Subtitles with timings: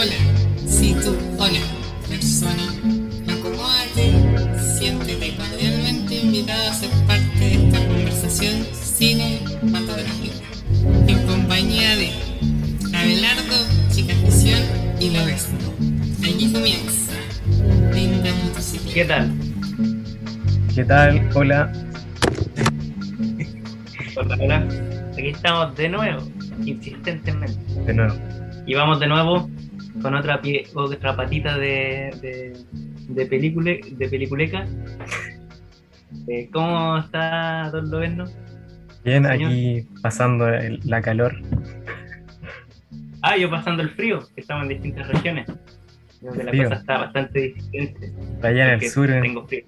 [0.00, 0.14] Hola,
[0.64, 1.58] si tú, hola,
[2.08, 2.62] persona,
[3.26, 4.14] acomódate,
[4.78, 10.36] siéntete cordialmente invitado a ser parte de esta conversación cinematográfica,
[11.08, 12.12] en compañía de
[12.96, 13.56] Abelardo,
[13.90, 14.60] Chica Ficción
[15.00, 15.48] y Lorenzo.
[16.22, 17.14] Aquí comienza.
[17.90, 19.32] Brinda tu ¿Qué tal?
[20.76, 21.28] ¿Qué tal?
[21.34, 21.72] Hola.
[24.16, 24.68] Hola, hola.
[25.14, 26.22] Aquí estamos de nuevo,
[26.64, 27.58] insistentemente.
[27.84, 28.14] De nuevo.
[28.64, 29.50] Y vamos de nuevo
[30.02, 32.56] con otra, pie, otra patita de, de,
[33.08, 34.66] de, pelicule, de peliculeca.
[36.28, 38.24] Eh, ¿Cómo está Don Loberno?
[39.04, 39.50] Bien, Señor.
[39.50, 41.36] aquí pasando el- la calor.
[43.22, 45.46] Ah, yo pasando el frío, que estamos en distintas regiones.
[46.20, 48.12] Donde la cosa está bastante diferente.
[48.42, 49.62] Allá en el sur, en- Tengo frío.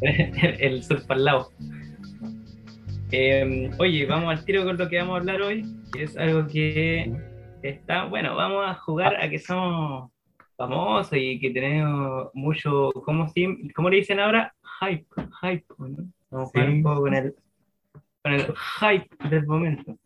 [0.00, 1.52] el, el sur para el lado.
[3.12, 6.46] Eh, oye, vamos al tiro con lo que vamos a hablar hoy, que es algo
[6.46, 7.12] que
[7.62, 10.10] está, bueno, vamos a jugar a que somos
[10.56, 13.32] famosos y que tenemos mucho, ¿cómo,
[13.74, 14.54] cómo le dicen ahora?
[14.80, 15.06] Hype,
[15.42, 15.88] hype, ¿no?
[16.30, 16.72] Vamos a jugar Sí.
[16.72, 17.34] un poco con el,
[18.22, 19.96] con el hype del momento.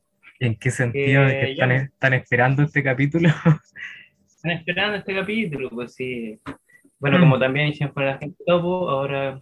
[0.41, 1.22] ¿en qué sentido?
[1.24, 1.77] ¿De Eh, que están, ya.
[1.77, 3.28] están esperando este capítulo?
[4.27, 6.39] Están esperando este capítulo, pues sí.
[6.98, 9.41] Bueno, como también hicieron con la gente topo, ahora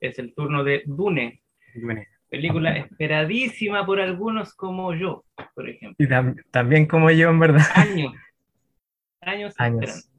[0.00, 1.40] es el turno de Dune,
[1.82, 2.02] Bueno,
[2.34, 5.96] película esperadísima por algunos como yo, por ejemplo.
[6.04, 7.64] y tam- también como yo, en verdad.
[7.74, 8.12] Años.
[9.20, 10.10] Años, Años.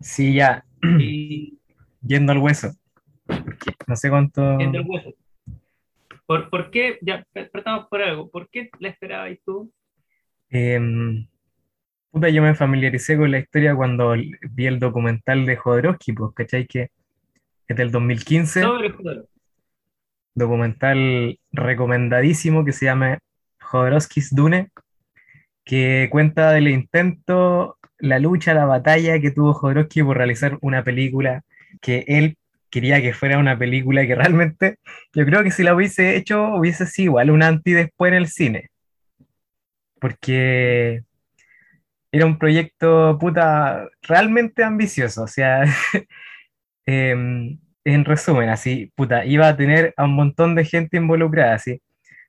[0.00, 0.64] Sí, ya.
[0.98, 1.58] Y
[2.02, 2.72] yendo al hueso.
[3.86, 4.56] No sé cuánto.
[4.58, 5.10] siendo el hueso.
[6.26, 6.98] ¿Por, ¿Por qué?
[7.02, 8.30] Ya, partamos por algo.
[8.30, 9.72] ¿Por qué la esperabas tú?
[10.50, 11.26] Em,
[12.10, 14.14] puta, yo me familiaricé con la historia cuando
[14.52, 16.66] vi el documental de Jodorowsky, pues, ¿cachai?
[16.66, 16.90] Que
[17.68, 18.62] es del 2015.
[18.62, 19.26] Sobre futuro.
[20.36, 23.18] Documental recomendadísimo que se llama
[23.60, 24.70] Jodorowsky's Dune,
[25.64, 31.42] que cuenta del intento, la lucha, la batalla que tuvo Jodorowsky por realizar una película
[31.80, 32.36] que él
[32.70, 34.78] quería que fuera una película que realmente,
[35.14, 38.28] yo creo que si la hubiese hecho, hubiese sido igual un anti después en el
[38.28, 38.70] cine.
[40.00, 41.02] Porque
[42.12, 45.22] era un proyecto, puta, realmente ambicioso.
[45.24, 45.64] O sea,
[46.86, 47.58] em,
[47.92, 51.82] en resumen, así, puta, iba a tener a un montón de gente involucrada, así.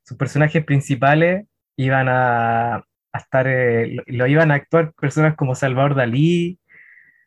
[0.03, 1.45] Sus personajes principales
[1.78, 6.59] iban a, estar, eh, lo, iban a actuar personas como Salvador Dalí,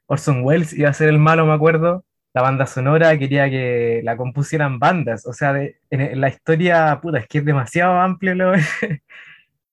[0.07, 2.05] Orson Welles iba a ser el malo, me acuerdo.
[2.35, 6.99] La banda sonora quería que la compusieran bandas, o sea, de- en, en la historia,
[7.03, 8.53] puta, es que es demasiado amplio lo,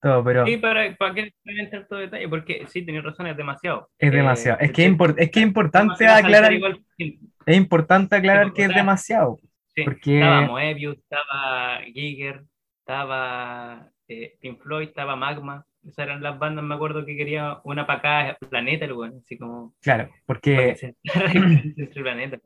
[0.02, 3.90] todo, pero Sí, para, para que entrar todo detalle, porque sí, tenías razón, es demasiado.
[3.98, 4.60] es Eh, demasiado.
[4.60, 8.48] Es que es, hecho, impor- es que es importante aclarar, igual- sí, es importante aclarar
[8.48, 9.38] Sí, que es demasiado.
[9.76, 9.84] sí.
[9.84, 12.44] porque- Estaba Moebius, estaba Giger,
[12.80, 15.66] estaba eh, Pink Floyd, estaba Magma.
[15.86, 19.38] Esas eran las bandas, me acuerdo que quería una para cada planeta, el weón, así
[19.38, 20.76] como Claro, porque.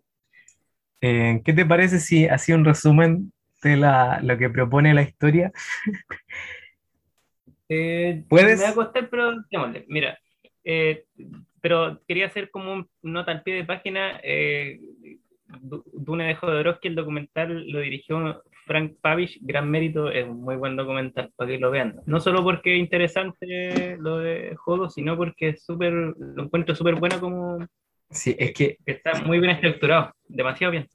[1.03, 5.51] Eh, ¿qué te parece si hacía un resumen de la, lo que propone la historia?
[7.73, 8.59] Eh, ¿Puedes?
[8.59, 9.85] Me va a costar, pero démosle.
[9.87, 10.19] Mira,
[10.65, 11.05] eh,
[11.61, 14.19] pero quería hacer como un nota al pie de página.
[14.23, 14.79] Eh,
[15.61, 20.55] Du- Dune de Jodorowsky, el documental lo dirigió Frank Pavish, gran mérito, es un muy
[20.55, 21.99] buen documental para que lo vean.
[22.05, 26.95] No solo porque es interesante lo de Jodo, sino porque es súper, lo encuentro súper
[26.95, 27.57] bueno como
[28.09, 30.87] Sí, es que, está muy bien estructurado, demasiado bien.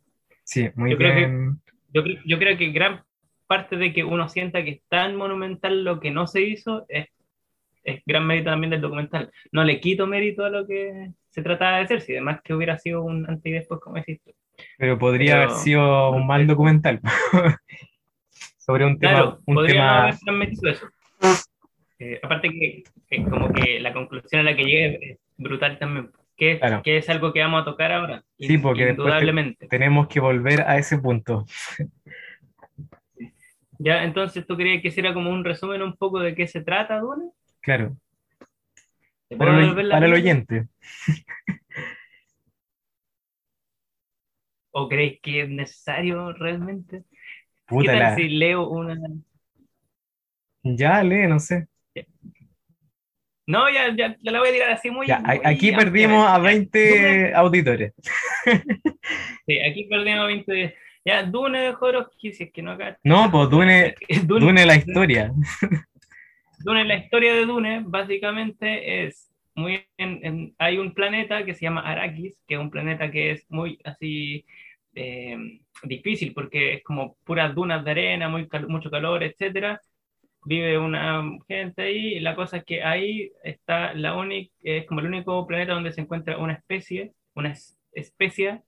[0.45, 1.61] sí, muy Yo creo que- bien.
[1.93, 3.03] Yo, yo creo que gran
[3.47, 7.09] parte de que uno sienta que es tan monumental lo que no se hizo es,
[7.85, 9.31] es gran mérito también del documental.
[9.53, 12.79] No le quito mérito a lo que se trataba de hacer, si además que hubiera
[12.79, 14.33] sido un antes y después, como tú.
[14.79, 17.01] Pero podría pero- haber sido un mal documental
[18.59, 20.87] sobre un tema, Claro, un podría no tema, haber eso.
[21.99, 26.11] Eh, aparte que, que como que la conclusión a la que llegue es brutal también,
[26.37, 26.83] que, Claro.
[26.83, 29.67] que es algo que vamos a tocar ahora, Sí, porque después te- indudablemente.
[29.69, 31.45] tenemos que volver a ese punto.
[33.79, 36.99] Ya, entonces, ¿tú creías que hiciera como un resumen un poco de qué se trata,
[36.99, 37.31] Dune?
[37.61, 37.97] Claro,
[39.29, 40.69] ¿Te para, el, para oyente.
[44.71, 47.05] ¿O creéis que es necesario realmente?
[47.67, 48.97] ¿Qué Puta tal la- si leo una...
[50.63, 51.69] Ya, lee, no sé.
[53.49, 55.07] No, ya, ya, ya la voy a tirar así muy...
[55.07, 56.79] Ya, muy aquí perdimos a ampliamente.
[56.79, 57.93] 20 auditores.
[59.47, 60.75] Sí, aquí perdimos a 20...
[61.07, 62.99] Ya, Dune de Jodorowsky, si es que no acá...
[63.05, 63.95] No, pues Dune,
[64.25, 65.33] Dune, Dune la historia.
[66.59, 69.87] Dune, la historia de Dune, básicamente es muy...
[69.97, 73.47] en- en- hay un planeta que se llama Arrakis, que es un planeta que es
[73.49, 74.45] muy así...
[74.97, 75.39] eh,
[75.85, 79.81] difícil porque es como puras dunas de arena, muy cal- mucho calor, etcétera,
[80.45, 85.01] vive una gente ahí, y la cosa es que ahí está la única, es como
[85.01, 88.63] el único planeta donde se encuentra una especie, una es- especie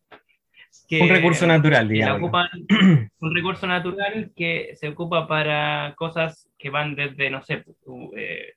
[0.88, 2.18] que Un recurso natural, digamos.
[2.18, 2.48] ocupan,
[3.20, 7.64] un recurso natural que se ocupa para cosas que van desde, no sé,
[8.16, 8.54] eh,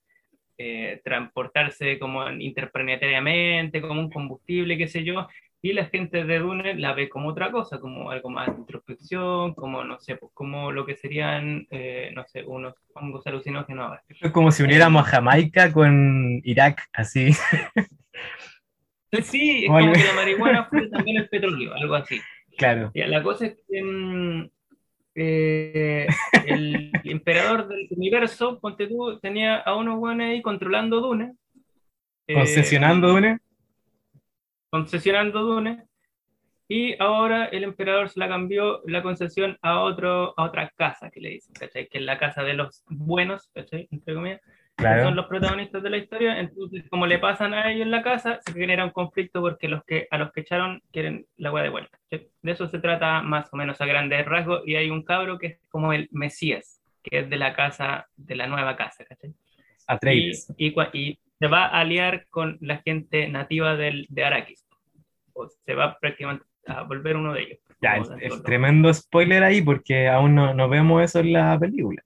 [0.57, 5.27] eh, transportarse como interplanetariamente, como un combustible, qué sé yo,
[5.63, 9.53] y la gente de Dune la ve como otra cosa, como algo más de introspección,
[9.53, 13.99] como, no sé, pues como lo que serían, eh, no sé, unos hongos alucinógenos.
[14.21, 17.31] Es como si uniéramos a Jamaica con Irak, así.
[19.23, 22.19] Sí, es como que la marihuana fue también el petróleo, algo así.
[22.57, 22.91] Claro.
[22.93, 24.49] La cosa es que mm,
[25.15, 26.07] eh,
[26.47, 31.33] el emperador del universo, ponte tú, tenía a unos buenos ahí controlando Dune.
[32.27, 33.39] eh, Concesionando Dune.
[34.69, 35.83] concesionando Dune.
[36.69, 41.19] Y ahora el emperador se la cambió la concesión a, otro, a otra casa que
[41.19, 41.87] le dicen, ¿cachai?
[41.89, 43.89] Que es la casa de los buenos, ¿cachai?
[43.91, 44.39] Entre comillas,
[44.81, 45.15] que son Claro.
[45.15, 46.39] los protagonistas de la historia.
[46.39, 49.83] Entonces, como le pasan a ellos en la casa, se genera un conflicto porque los
[49.85, 51.97] que, a los que echaron quieren la hueá de vuelta.
[52.09, 54.61] De eso se trata más o menos a grandes rasgos.
[54.65, 58.35] Y hay un cabro que es como el Mesías, que es de la casa, de
[58.35, 59.29] la nueva casa, ¿cachai?
[59.31, 59.33] Y,
[59.87, 60.53] Atreides.
[60.57, 64.65] y, cua- y se va a aliar con la gente nativa del, de Arrakis.
[65.33, 67.59] O se va prácticamente a volver uno de ellos.
[67.81, 72.03] Ya, es, es tremendo spoiler ahí porque aún no, no vemos eso en la película.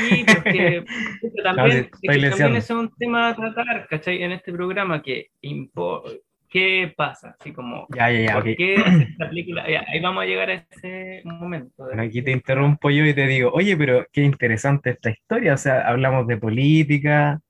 [0.00, 0.84] Sí, porque
[1.44, 4.22] también, es también un tema a tratar, ¿cachai?
[4.22, 6.02] En este programa que impo-
[6.48, 7.36] ¿qué pasa?
[7.38, 9.68] Así como, Ya, ya, ya, ¿por qué esta película?
[9.68, 11.84] Ya, ahí vamos a llegar a ese momento.
[11.84, 15.54] Bueno, aquí te interrumpo yo y te digo, oye, pero qué interesante esta historia.
[15.54, 17.40] O sea, hablamos de política,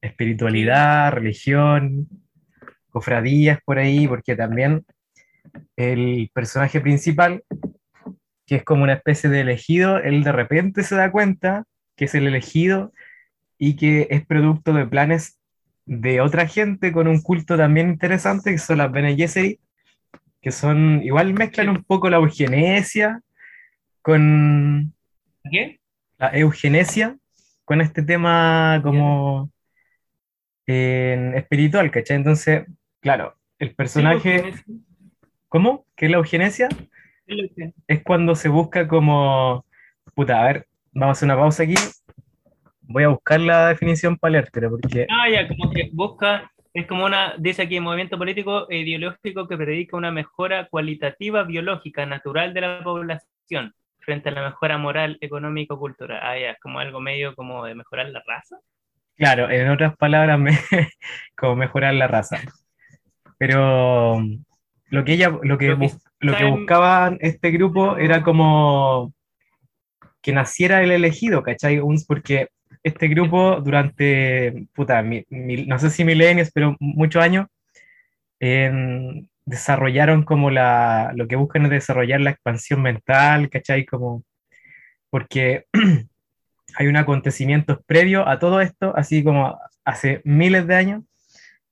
[0.00, 2.08] espiritualidad, religión,
[2.90, 4.84] cofradías por ahí, porque también
[5.76, 7.42] el personaje principal,
[8.46, 11.64] que es como una especie de elegido, él de repente se da cuenta
[11.96, 12.92] que es el elegido
[13.58, 15.38] y que es producto de planes
[15.86, 19.60] de otra gente con un culto también interesante, que son las Bene Gesserit,
[20.40, 23.20] que son, igual mezclan un poco la eugenesia
[24.02, 24.92] con
[25.50, 25.80] ¿Qué?
[26.18, 27.16] la eugenesia,
[27.64, 29.50] con este tema como
[30.66, 32.16] eh, espiritual, ¿cachai?
[32.16, 32.66] Entonces,
[33.00, 34.52] claro, el personaje,
[35.48, 35.86] ¿cómo?
[35.96, 36.68] ¿Qué es la eugenesia?
[37.86, 39.64] Es cuando se busca como,
[40.14, 41.74] puta, a ver, vamos a hacer una pausa aquí,
[42.82, 47.04] voy a buscar la definición para leértela, porque, Ah, ya, como que busca, es como
[47.04, 52.60] una, dice aquí, movimiento político e ideológico que predica una mejora cualitativa, biológica, natural de
[52.60, 56.20] la población frente a la mejora moral, económico, cultural.
[56.22, 58.56] Ah, ya, es como algo medio como de mejorar la raza.
[59.16, 60.50] claro, en otras palabras, me-
[61.36, 62.38] como mejorar la raza.
[63.38, 64.20] Pero
[64.90, 65.68] lo que ella, lo que,
[66.20, 69.12] Lo que buscaban este grupo era como
[70.24, 71.80] que naciera el elegido, ¿cachai?
[72.08, 72.48] Porque
[72.82, 77.46] este grupo durante, puta, mi- mil- no sé si milenios, pero muchos años,
[78.40, 83.84] en- desarrollaron como la, lo que buscan es desarrollar la expansión mental, ¿cachai?
[83.84, 84.24] Como,
[85.10, 85.66] porque
[86.76, 91.04] hay un acontecimiento previo a todo esto, así como hace miles de años,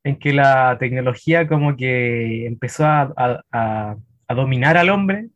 [0.04, 3.96] en que la tecnología como que empezó a, a- a-
[4.28, 5.28] a dominar al hombre,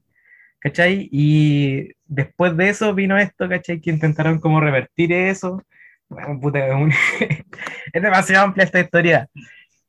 [0.58, 1.08] ¿cachai?
[1.12, 3.80] Y después de eso vino esto, ¿cachai?
[3.80, 5.62] Que intentaron como revertir eso.
[6.08, 6.92] Bueno, puta, es, un-
[7.92, 9.28] es demasiado amplia esta historia.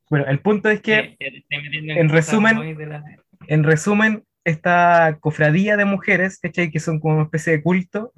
[0.09, 1.17] Bueno, el punto es que,
[1.49, 3.03] metiendo en resumen, la-
[3.47, 6.71] en resumen, esta cofradía de mujeres, ¿cachai?
[6.71, 8.13] Que son como una especie de culto,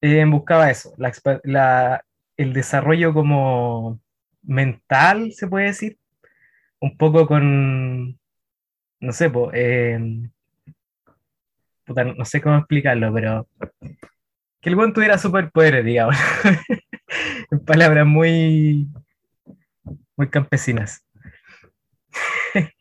[0.00, 1.12] eh, buscaba eso, la,
[1.44, 2.04] la-
[2.36, 4.00] el desarrollo como
[4.42, 5.98] mental, se puede decir,
[6.80, 8.18] un poco con,
[9.00, 9.98] no sé, po, eh,
[11.86, 13.48] no sé cómo explicarlo, pero
[14.60, 16.16] que el buen tuviera superpoderes, digamos,
[17.50, 18.88] en palabras muy,
[20.16, 21.04] muy campesinas.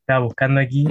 [0.00, 0.86] Estaba buscando aquí.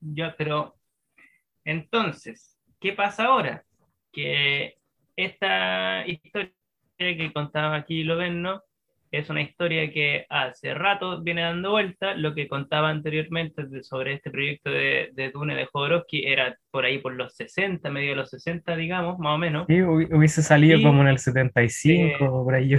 [0.00, 0.76] Ya, pero
[1.64, 3.64] entonces, ¿qué pasa ahora?
[4.12, 4.78] Que
[5.14, 6.52] esta historia
[6.98, 8.62] que contaba aquí lo ven, ¿no?
[9.12, 12.14] Es una historia que hace rato viene dando vuelta.
[12.14, 16.84] Lo que contaba anteriormente de- sobre este proyecto de, de Dune de Jodorowsky era por
[16.84, 19.66] ahí por los 60, medio de los 60, digamos, más o menos.
[19.66, 22.78] Sí, hubi- hubiese salido Y, como en el 75, eh, por ahí yo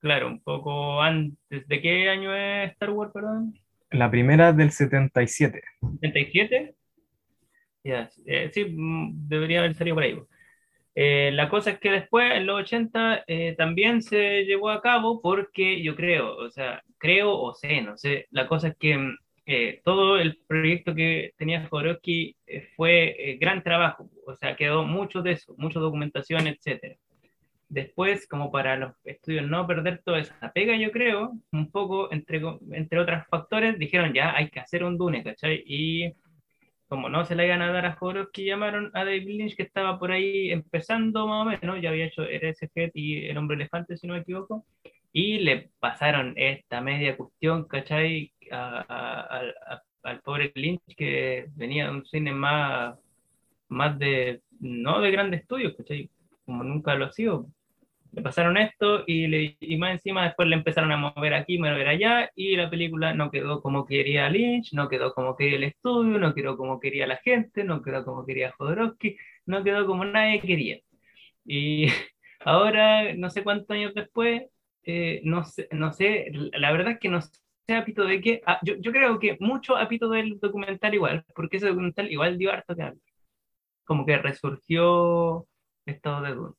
[0.00, 1.68] Claro, un poco antes.
[1.68, 3.54] ¿De qué año es Star Wars, perdón?
[3.92, 5.62] La primera es del 77.
[6.00, 6.74] ¿77?
[7.84, 10.18] Ya, eh, sí, mm, debería haber salido por ahí.
[10.94, 15.20] Eh, la cosa es que después, en los 80, eh, también se llevó a cabo
[15.22, 19.16] porque yo creo, o sea, creo o sé, no sé, la cosa es que mm,
[19.44, 24.84] eh, todo el proyecto que tenía Jodorowsky eh, fue eh, gran trabajo, o sea, quedó
[24.84, 26.96] mucho de eso, mucha documentación, etc.
[27.68, 32.40] Después, como para los estudios no perder toda esa pega, yo creo, un poco, entre,
[32.70, 35.64] entre otros factores, dijeron ya hay que hacer un Dune, ¿cachai?
[35.66, 36.14] Y
[36.92, 39.98] como no se le iban a dar a Jodorowsky, llamaron a David Lynch, que estaba
[39.98, 44.06] por ahí empezando más o menos, ya había hecho RSG y El Hombre Elefante, si
[44.06, 44.66] no me equivoco,
[45.10, 48.30] y le pasaron esta media cuestión, ¿cachai?
[48.50, 52.98] al pobre Lynch que venía de un cine más,
[53.68, 56.10] más de, no de grandes estudios, ¿cachai?
[56.44, 57.46] Como nunca lo ha sido.
[58.12, 61.88] Le pasaron esto y, le, y más encima después le empezaron a mover aquí, mover
[61.88, 66.18] allá y la película no quedó como quería Lynch, no quedó como quería el estudio,
[66.18, 69.16] no quedó como quería la gente, no quedó como quería Jodorowsky,
[69.46, 70.80] no quedó como nadie quería.
[71.44, 71.86] Y
[72.40, 74.42] ahora, no sé cuántos años después,
[74.84, 77.40] eh, no, sé, no sé, la verdad es que no sé
[77.74, 81.68] apito de qué, ah, yo, yo, creo que mucho apito del documental igual, porque ese
[81.68, 82.92] documental igual dio harto que
[83.84, 85.46] Como que resurgió
[85.86, 86.54] estado de duda.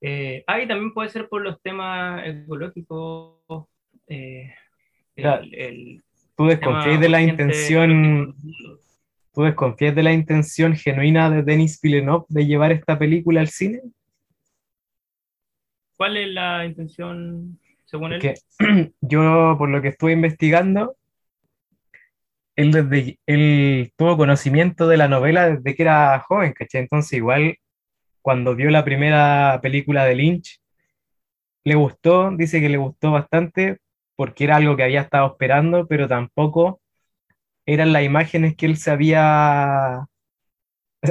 [0.00, 3.66] Eh, ah, y también puede ser por los temas ecológicos.
[4.08, 4.52] Eh,
[5.16, 6.02] el,
[6.36, 8.34] tú desconfías de la intención.
[9.34, 13.82] ¿Tú desconfías de la intención genuina de Denis Villeneuve de llevar esta película al cine?
[15.96, 18.34] ¿Cuál es la intención según él?
[19.00, 20.96] yo, por lo que estuve investigando,
[22.54, 26.82] él, desde, él tuvo conocimiento de la novela desde que era joven, ¿cachai?
[26.82, 27.58] Entonces, igual,
[28.26, 30.60] cuando vio la primera película de Lynch,
[31.62, 33.78] le gustó, dice que le gustó bastante,
[34.16, 36.80] porque era algo que había estado esperando, pero tampoco
[37.66, 40.08] eran las imágenes que él se había.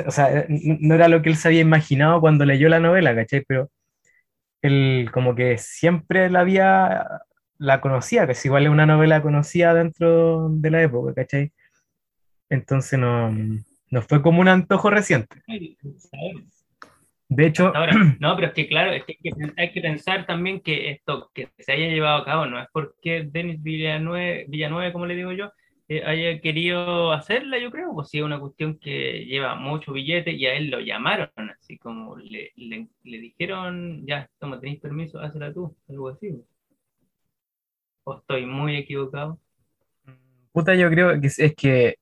[0.05, 3.45] O sea, no era lo que él se había imaginado cuando leyó la novela, ¿cachai?
[3.47, 3.71] Pero
[4.61, 7.07] él como que siempre la había,
[7.57, 11.53] la conocía, que es igual una novela conocida dentro de la época, ¿cachai?
[12.49, 15.41] Entonces no, no fue como un antojo reciente.
[17.27, 17.73] De hecho...
[18.19, 19.17] no, pero es que claro, es que
[19.57, 23.27] hay, que pensar también que esto que se haya llevado a cabo no es porque
[23.31, 25.51] Denis Villanueva, Villanueva como le digo yo,
[25.87, 30.31] eh, haya querido hacerla, yo creo, pues sí, es una cuestión que lleva mucho billete
[30.31, 35.53] y a él lo llamaron, así como le, le, dijeron, ya, toma, tenéis permiso, hazla
[35.53, 36.43] tú, algo así.
[38.03, 39.39] ¿O estoy muy equivocado?
[40.51, 41.97] Puta, yo creo que es que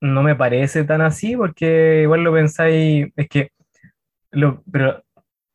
[0.00, 3.50] no me parece tan así, porque igual lo pensáis, es que,
[4.34, 5.02] lo, pero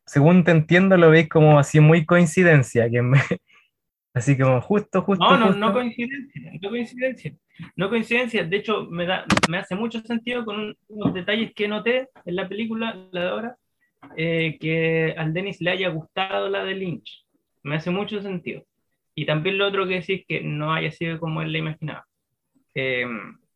[0.06, 3.20] según te entiendo, lo veis como así muy coincidencia, que me,
[4.14, 5.24] Así como justo, justo.
[5.24, 7.34] No, no, no coincidencia, no coincidencia.
[7.76, 12.08] No coincidencia, de hecho me, da, me hace mucho sentido con unos detalles que noté
[12.26, 13.56] en la película, la de ahora,
[14.16, 17.26] eh, que al Denis le haya gustado la de Lynch.
[17.64, 18.64] Me hace mucho sentido.
[19.14, 22.06] Y también lo otro que decís que no haya sido como él le imaginaba.
[22.74, 23.06] Eh,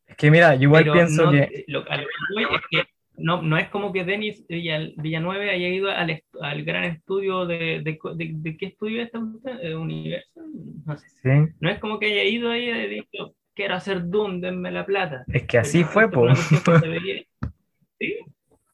[0.05, 1.63] es que mira, yo igual pienso que...
[1.67, 5.89] Lo, a lo que es que no, no es como que Denis Villanueve haya ido
[5.89, 10.41] al, al gran estudio de, de, de, qué estudio esta universo,
[10.85, 11.53] no sé.
[11.61, 15.23] No es como que haya ido ahí y dicho, quiero hacer Doom, denme la plata.
[15.27, 16.37] Es que así fue, pues.
[17.99, 18.17] ¿Sí?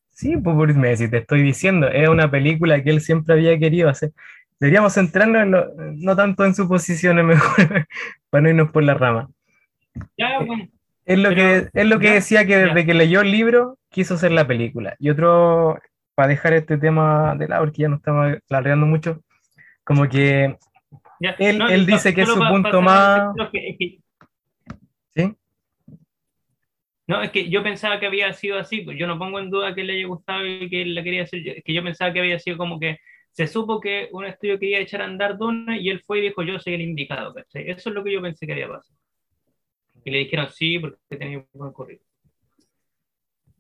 [0.08, 3.58] Sí, pues por me si te estoy diciendo, es una película que él siempre había
[3.60, 4.13] querido hacer.
[4.60, 7.88] Deberíamos centrarnos no tanto en suposiciones mejor,
[8.32, 9.29] para no irnos por la rama.
[10.18, 10.68] Ya, bueno.
[11.10, 14.32] Es lo, que, es lo que decía que desde que leyó el libro quiso hacer
[14.32, 14.96] la película.
[15.00, 15.80] Y otro,
[16.13, 19.20] para dejar este tema de lado, porque ya no estamos largando mucho,
[19.84, 20.56] como que
[21.39, 23.34] él, él dice que es su punto más...
[25.16, 25.36] ¿Sí?
[27.08, 29.74] No, es que yo pensaba que había sido así, pues yo no pongo en duda
[29.74, 32.20] que le haya gustado y que él la quería hacer, es que yo pensaba que
[32.20, 33.00] había sido como que
[33.32, 36.44] se supo que un estudio quería echar a andar Duna y él fue y dijo
[36.44, 38.99] yo soy el indicado, Eso es lo que yo pensé que había pasado.
[40.03, 42.01] Y le dijeron sí, porque tenía un buen corrido.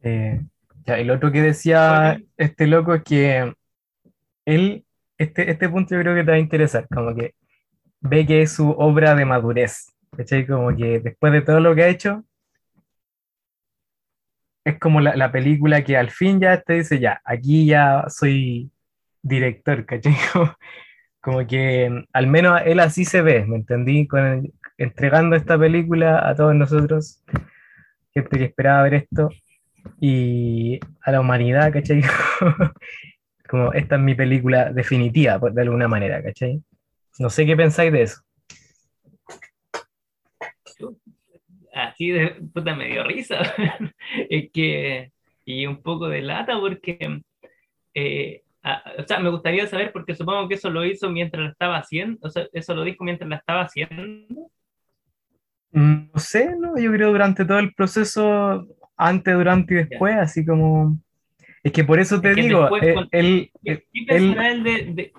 [0.01, 0.41] Eh,
[0.85, 3.53] ya, el otro que decía este loco es que
[4.45, 4.85] él,
[5.17, 7.35] este, este punto yo creo que te va a interesar, como que
[8.01, 10.47] ve que es su obra de madurez, ¿cachai?
[10.47, 12.23] Como que después de todo lo que ha hecho,
[14.63, 18.71] es como la, la, película que al fin ya te dice, ya, aquí ya soy
[19.21, 20.13] director, ¿cachai?
[21.21, 24.07] Como, que al menos él así se ve, ¿me entendí?
[24.07, 27.23] Con el, entregando esta película a todos nosotros,
[28.13, 29.29] gente que esperaba ver esto,
[29.99, 32.01] y a la humanidad, ¿cachai?
[33.49, 36.61] Como esta es mi película definitiva, de alguna manera, ¿cachai?
[37.19, 38.21] No sé qué pensáis de eso.
[41.73, 43.37] Así de puta me dio risa.
[44.29, 45.11] es que,
[45.45, 47.21] y un poco de lata porque
[47.93, 48.43] eh,
[48.97, 52.19] o sea, me gustaría saber, porque supongo que eso lo hizo mientras la estaba haciendo,
[52.21, 54.51] o sea, eso lo dijo mientras la estaba haciendo,
[55.71, 56.77] No sé, ¿no?
[56.77, 60.97] Yo creo durante todo el proceso, antes, durante y después, así como...
[61.61, 63.99] Es que por eso te Es que digo, después, eh, cuando- él, ¿Qué, él- qué
[63.99, 65.13] él- pensará él de, de-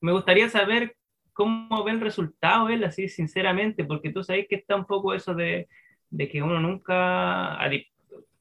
[0.00, 0.96] Me gustaría saber
[1.32, 5.34] cómo ve el resultado él, así sinceramente, porque tú sabes que está un poco eso
[5.34, 5.68] de,
[6.10, 7.58] de que uno nunca...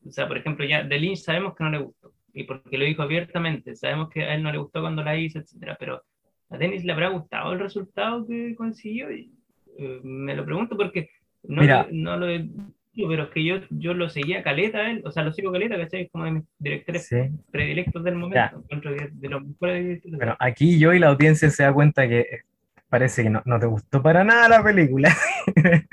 [0.06, 2.86] O sea, por ejemplo, ya de Lynch sabemos que no le gustó, y porque lo
[2.86, 6.01] dijo abiertamente, sabemos que a él no le gustó cuando la hizo, etcétera, pero
[6.50, 9.12] ¿a Dennis le habrá gustado el resultado que consiguió?
[9.12, 9.32] Y,
[9.77, 11.10] eh, me lo pregunto porque
[11.44, 11.88] no, Mira.
[11.91, 15.24] no lo he dicho, pero es que yo, yo lo seguía caleta él, o sea,
[15.24, 16.03] lo sigo caleta, ¿cachai?
[16.03, 17.17] Es como de mis directores sí.
[17.51, 18.63] predilectos del momento.
[18.70, 20.01] Es de los mejores.
[20.06, 22.44] Bueno, aquí yo y la audiencia se da cuenta que eh,
[22.89, 25.15] parece que no, no te gustó para nada la película.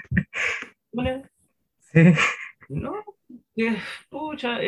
[0.92, 1.22] Una,
[1.92, 2.12] Sí.
[2.68, 3.04] no,
[3.54, 3.76] que,
[4.08, 4.58] pucha,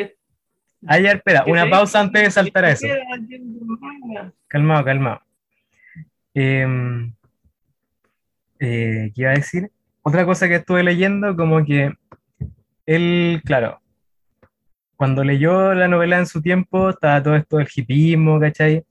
[0.81, 2.87] ya, espera, una pausa antes de saltar a eso.
[4.47, 5.21] Calmado, calmado.
[6.33, 7.11] Em,
[8.59, 9.69] eh, ¿qué iba a decir?
[10.07, 11.93] Otra cosa que estuve leyendo, como que
[12.85, 13.81] él, claro,
[14.95, 18.85] cuando leyó la novela en su tiempo, estaba todo esto del hipismo, ¿cachai?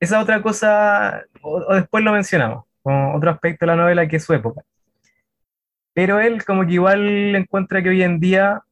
[0.00, 4.24] Esa otra cosa, o, después lo mencionamos, como otro aspecto de la novela que es
[4.24, 4.62] su época.
[5.92, 8.62] Pero él como que igual encuentra que hoy en día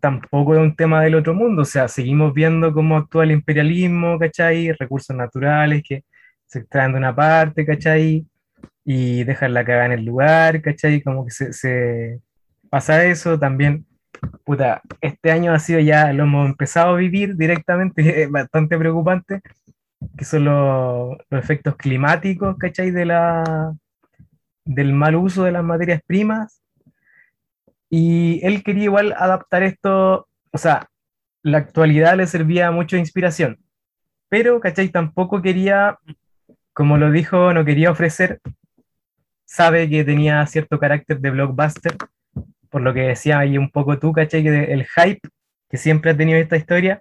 [0.00, 4.18] tampoco es un tema del otro mundo, o sea, seguimos viendo cómo actúa el imperialismo,
[4.18, 4.72] ¿cachai?
[4.72, 6.04] Recursos naturales que
[6.46, 8.26] se extraen de una parte, ¿cachai?
[8.84, 11.02] Y dejan la cagada en el lugar, ¿cachai?
[11.02, 12.20] Como que se,
[12.70, 13.86] pasa eso también.
[14.44, 19.40] Puta, este año ha sido ya, lo hemos empezado a vivir directamente, bastante preocupante,
[20.16, 22.90] que son los, los efectos climáticos, ¿cachai?
[22.90, 23.74] De la,
[24.64, 26.62] del mal uso de las materias primas.
[27.90, 30.88] Y él quería igual adaptar esto, o sea,
[31.42, 33.58] la actualidad le servía mucho de inspiración,
[34.28, 34.88] pero, ¿cachai?
[34.88, 35.98] Tampoco quería,
[36.72, 38.40] como lo dijo, no quería ofrecer,
[39.56, 41.94] sabe que tenía cierto carácter de blockbuster,
[42.70, 44.42] por lo que decía ahí un poco tú, ¿cachai?
[44.42, 45.20] Que de- el hype
[45.70, 47.00] que siempre ha tenido esta historia,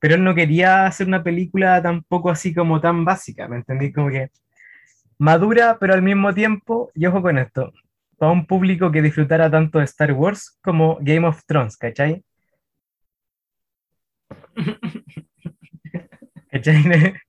[0.00, 3.92] pero él no quería hacer una película tampoco así como tan básica, ¿me entendí?
[3.92, 4.30] Como que
[5.18, 7.72] madura, pero al mismo tiempo, y ojo con esto,
[8.18, 12.22] para un público que disfrutara tanto de Star Wars como Game of Thrones, ¿cachai?
[16.50, 16.82] ¿Cachai?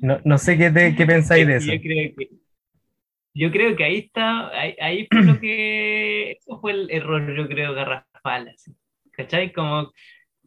[0.00, 1.72] No, no sé qué, te- qué pensáis de eso.
[1.72, 2.30] Yo creo que,
[3.38, 7.46] yo creo que ahí está, ahí, ahí fue lo que, eso fue el error, yo
[7.48, 8.72] creo, garrafal, así.
[9.12, 9.52] ¿Cachai?
[9.52, 9.90] Como...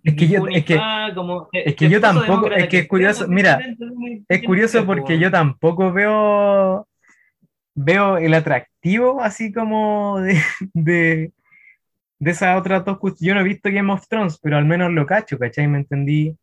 [0.04, 0.80] Es que yo- es que-
[1.13, 3.60] como, es que yo tampoco- es que es curioso, mira,
[4.27, 6.88] Es curioso porque yo tampoco veo,
[7.75, 10.41] veo el atractivo así como de,
[10.73, 11.32] de,
[12.19, 13.27] de esas otras dos cuestiones.
[13.30, 15.67] Yo no he visto Game of Thrones, pero al menos lo cacho, ¿cachai?
[15.67, 16.36] Me entendí.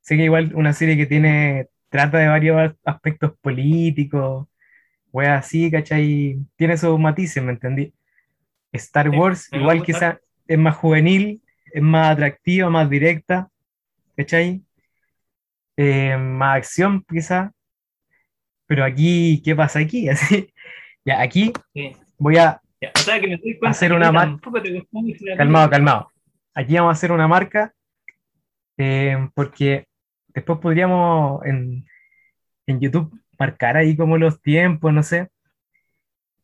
[0.00, 4.48] Sé que igual una serie que tiene, trata de varios aspectos políticos,
[5.12, 6.38] weas así, ¿cachai?
[6.56, 7.92] Tiene esos matices, ¿me entendí?
[8.72, 11.42] Star Wars, igual quizá es más juvenil,
[11.72, 13.48] es más atractiva, más directa,
[14.16, 14.62] ¿cachai?
[15.76, 17.52] Eh, más acción, quizá.
[18.66, 20.08] Pero aquí, ¿qué pasa aquí?
[20.10, 20.52] Así,
[21.04, 21.92] ya, aquí Sí.
[22.18, 24.62] voy a, Ya, o sea, que me doy cuenta Hacer una a ti mar- tampoco
[24.62, 26.12] te gustó mucho la calmado, calmado.
[26.54, 27.72] Aquí vamos a hacer una marca,
[28.76, 29.86] eh, porque
[30.28, 31.86] después podríamos en,
[32.66, 35.28] en YouTube marcar ahí como los tiempos, no sé.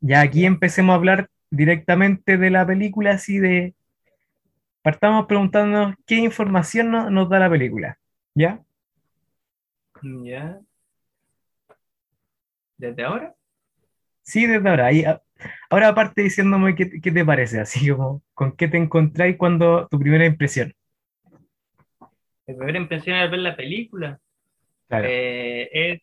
[0.01, 3.75] Ya aquí empecemos a hablar directamente de la película, así de,
[4.83, 7.99] partamos preguntándonos qué información no- nos da la película,
[8.35, 8.63] ¿ya?
[10.25, 10.61] Ya.
[12.77, 13.35] ¿Desde ahora?
[14.23, 14.89] Sí, desde ahora.
[14.89, 15.23] A-
[15.71, 19.99] ahora aparte diciéndome qué, qué te parece, así como con qué te encontráis cuando tu
[19.99, 20.75] primera impresión.
[22.47, 24.21] Mi primera impresión al ver la película.
[24.89, 25.07] Claro.
[25.09, 26.03] Eh, es.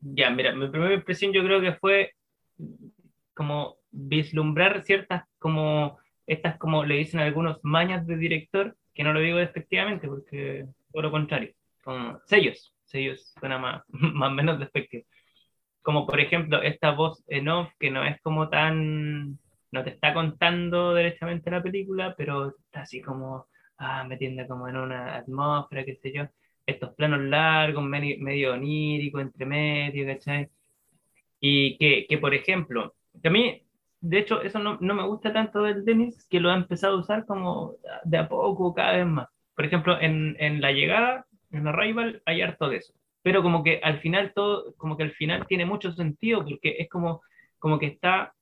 [0.00, 2.12] Ya, mira, mi primera impresión yo creo que fue
[3.34, 9.20] como vislumbrar ciertas, como estas, como le dicen algunos, mañas de director, que no lo
[9.20, 11.52] digo despectivamente, porque todo lo contrario,
[11.84, 15.04] como sellos, sellos suena más, más menos despectivo.
[15.82, 19.38] Como por ejemplo, esta voz en off que no es como tan,
[19.72, 24.76] no te está contando derechamente la película, pero está así como, ah, metiendo como en
[24.76, 26.28] una atmósfera, qué sé yo
[26.70, 30.48] estos planos largos, medio, medio onírico, entre medio, ¿cachai?
[31.40, 33.62] Y que, que, por ejemplo, que a mí,
[34.00, 37.00] de hecho, eso no, no me gusta tanto del Dennis, que lo ha empezado a
[37.00, 39.28] usar como de a poco, cada vez más.
[39.54, 42.94] Por ejemplo, en, en La Llegada, en Arrival, hay harto de eso.
[43.22, 46.88] Pero como que al final todo, como que al final tiene mucho sentido, porque es
[46.88, 47.22] como,
[47.58, 48.34] como que está,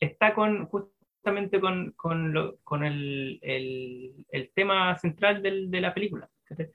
[0.00, 5.94] está con, justamente con, con, lo, con el, el, el tema central del, de la
[5.94, 6.28] película.
[6.44, 6.70] ¿cachai?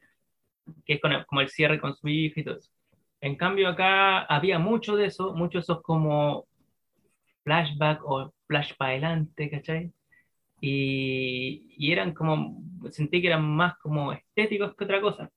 [0.86, 2.70] Que es con el, como el cierre con su hija y todo eso.
[3.22, 6.48] En cambio, acá había mucho de eso, muchos esos como
[7.44, 9.92] flashback o flash para adelante, ¿cachai?
[10.62, 15.30] Y, y eran como, sentí que eran más como estéticos que otra cosa.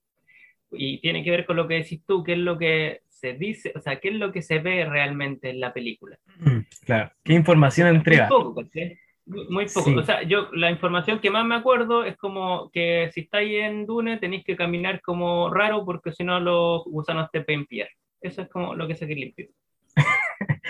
[0.70, 3.72] Y tiene que ver con lo que decís tú, qué es lo que se dice,
[3.76, 6.18] o sea, qué es lo que se ve realmente en la película.
[6.38, 7.12] Mm, Claro.
[7.22, 8.28] ¿Qué información entrega?
[8.28, 8.98] Poco, ¿cachai?
[9.26, 9.90] Muy poco.
[9.90, 9.96] Sí.
[9.96, 13.86] O sea, yo la información que más me acuerdo es como que si estáis en
[13.86, 17.88] Dune tenéis que caminar como raro porque si no los gusanos te pueden pillar.
[18.20, 19.48] Eso es como lo que se limpio.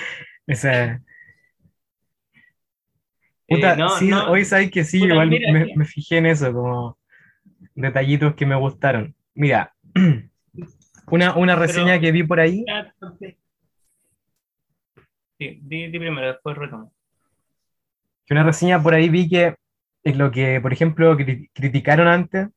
[0.47, 1.01] Esa-
[3.49, 4.31] Eh, Puta, no, sí, no.
[4.31, 6.99] hoy sabes que sí, Puta, igual mira, me, fijé en eso, como
[7.75, 9.15] detallitos que me gustaron.
[9.35, 9.75] Mira,
[11.11, 12.93] una, una reseña que vi por ahí, Ah.
[15.38, 16.95] Sí, di, di primero, después retomo.
[18.26, 19.54] Que una reseña por ahí vi que
[20.04, 22.48] es lo que, por ejemplo, cri- criticaron antes,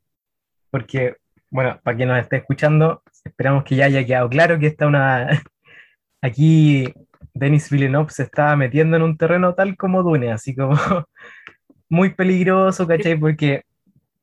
[0.71, 1.15] porque,
[1.49, 5.27] bueno, para quien nos esté escuchando, esperamos que ya haya quedado claro que esta una...
[6.21, 6.91] Aquí
[7.33, 10.73] Denis Villeneuve se estaba metiendo en un terreno tal como Dune, así como
[11.89, 13.15] muy peligroso, ¿cachai?
[13.19, 13.61] Porque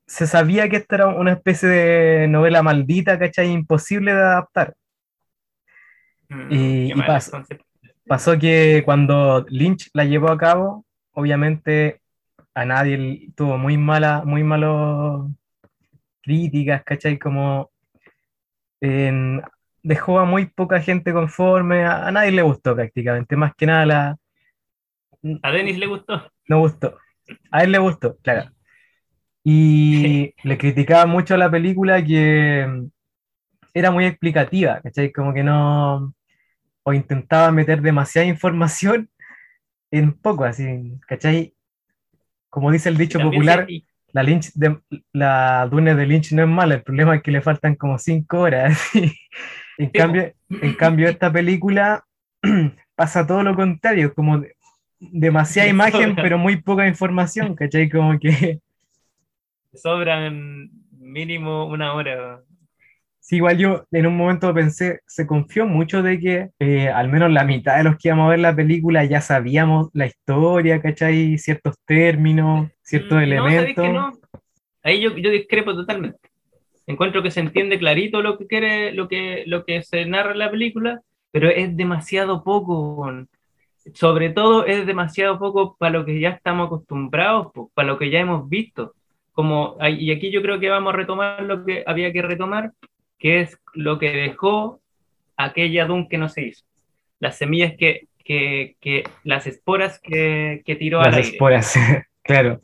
[0.06, 3.50] se sabía que esta era una especie de novela maldita, ¿cachai?
[3.50, 4.74] Imposible de adaptar.
[6.28, 7.64] Mm, Y- y concepto.
[8.06, 12.00] Pasó que cuando Lynch la llevó a cabo, obviamente
[12.54, 15.30] a nadie tuvo muy mala, muy malos
[16.22, 17.18] críticas, ¿cachai?
[17.18, 17.70] Como
[19.82, 23.86] dejó a muy poca gente conforme, a, a nadie le gustó prácticamente, más que nada
[23.86, 24.16] la,
[25.42, 26.30] A Denis le gustó.
[26.48, 26.98] no gustó.
[27.50, 28.50] A él le gustó, claro.
[29.44, 32.88] Y le criticaba mucho a la película que
[33.74, 35.12] era muy explicativa, ¿cachai?
[35.12, 36.14] Como que no,
[36.82, 39.08] o intentaba meter demasiada información
[39.92, 41.54] en poco, así, ¿cachai?
[42.50, 44.78] Como dice el dicho popular, se- la Lynch de,
[45.12, 48.40] la Dune de Lynch no es mala, el problema es que le faltan como cinco
[48.40, 48.78] horas.
[49.78, 52.04] En Sí, cambio, en cambio, esta película
[52.96, 54.54] pasa todo lo contrario, como de-
[55.00, 57.90] demasiada imagen, pero muy poca información, ¿cachai?
[57.90, 58.60] Como que
[59.74, 62.42] sobran mínimo una hora.
[63.22, 67.30] Sí, igual yo en un momento pensé, se confió mucho de que eh, al menos
[67.32, 71.38] la mitad de los que íbamos a ver la película ya sabíamos la historia, ¿cachai?
[71.38, 73.84] Ciertos términos, ciertos Mm, no, ¿sabéis elementos.
[73.84, 74.12] que no?
[74.82, 76.18] Ahí yo, yo discrepo totalmente.
[76.86, 80.38] Encuentro que se entiende clarito lo que quiere, lo que, lo que se narra en
[80.40, 83.08] la película, pero es demasiado poco.
[83.94, 88.20] Sobre todo es demasiado poco para lo que ya estamos acostumbrados, para lo que ya
[88.20, 88.94] hemos visto.
[89.32, 92.72] Como, y aquí yo creo que vamos a retomar lo que había que retomar,
[93.22, 94.82] que es lo que dejó
[95.36, 96.64] aquella Dune que no se hizo.
[97.20, 101.30] Las semillas que, que, que las esporas que, que tiró al Las aire.
[101.30, 101.74] esporas,
[102.24, 102.60] claro.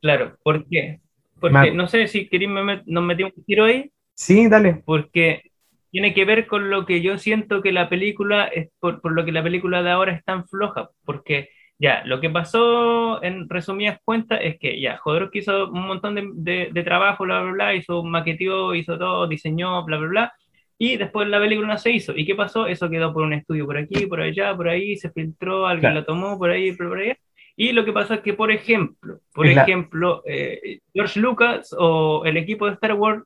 [0.00, 1.00] Claro, ¿por qué?
[1.40, 4.84] Porque Ma- no sé si queréis me met- nos metimos un tiro ahí, Sí, dale.
[4.84, 5.52] porque
[5.90, 9.24] tiene que ver con lo que yo siento que la película es por, por lo
[9.24, 11.50] que la película de ahora es tan floja, porque
[11.82, 16.22] ya, lo que pasó en resumidas cuentas es que ya, Jodorowsky hizo un montón de,
[16.34, 20.32] de- de trabajo, bla, bla, bla, hizo maqueteó, hizo todo, diseñó, bla, bla, bla,
[20.78, 22.12] y después la película no se hizo.
[22.16, 22.66] ¿Y qué pasó?
[22.68, 26.00] Eso quedó por un estudio por aquí, por allá, por ahí, se filtró, alguien Claro.
[26.00, 27.16] lo tomó por ahí, por allá.
[27.56, 32.22] Y lo que pasó es que, por ejemplo, por la- ejemplo, eh, George Lucas o
[32.24, 33.22] el equipo de Star Wars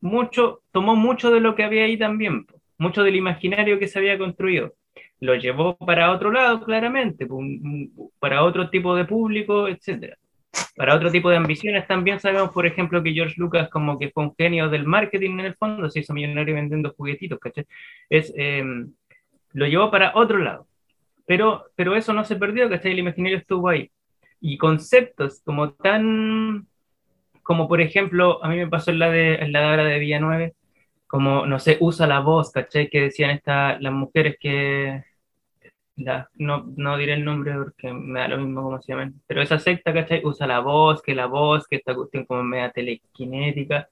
[0.00, 2.46] mucho, tomó mucho de lo que había ahí también,
[2.78, 4.72] mucho del imaginario que se había construido.
[5.20, 10.16] Lo llevó para otro lado, claramente, un- para otro tipo de público, etcétera.
[10.76, 14.24] Para otro tipo de ambiciones también sabemos, por ejemplo, que George Lucas como que fue
[14.24, 17.66] un genio del marketing en el fondo, se hizo millonario vendiendo juguetitos, ¿cachai?
[18.10, 18.64] Es, eh,
[19.52, 20.66] lo llevó para otro lado.
[21.26, 22.92] Pero, pero eso no se perdió, ¿cachai?
[22.92, 23.90] El imaginario estuvo ahí.
[24.40, 26.66] Y conceptos como tan,
[27.42, 30.54] como por ejemplo, a mí me pasó en la de, en la de Villanueve,
[31.08, 32.90] como, no sé, usa la voz, ¿cachai?
[32.90, 35.04] Que decían esta, las mujeres que,
[35.96, 39.42] la- no, no diré el nombre porque me da lo mismo como se llaman, pero
[39.42, 40.22] esa secta, ¿cachai?
[40.24, 43.88] Usa la voz, que la voz, que esta cuestión como media telequinética.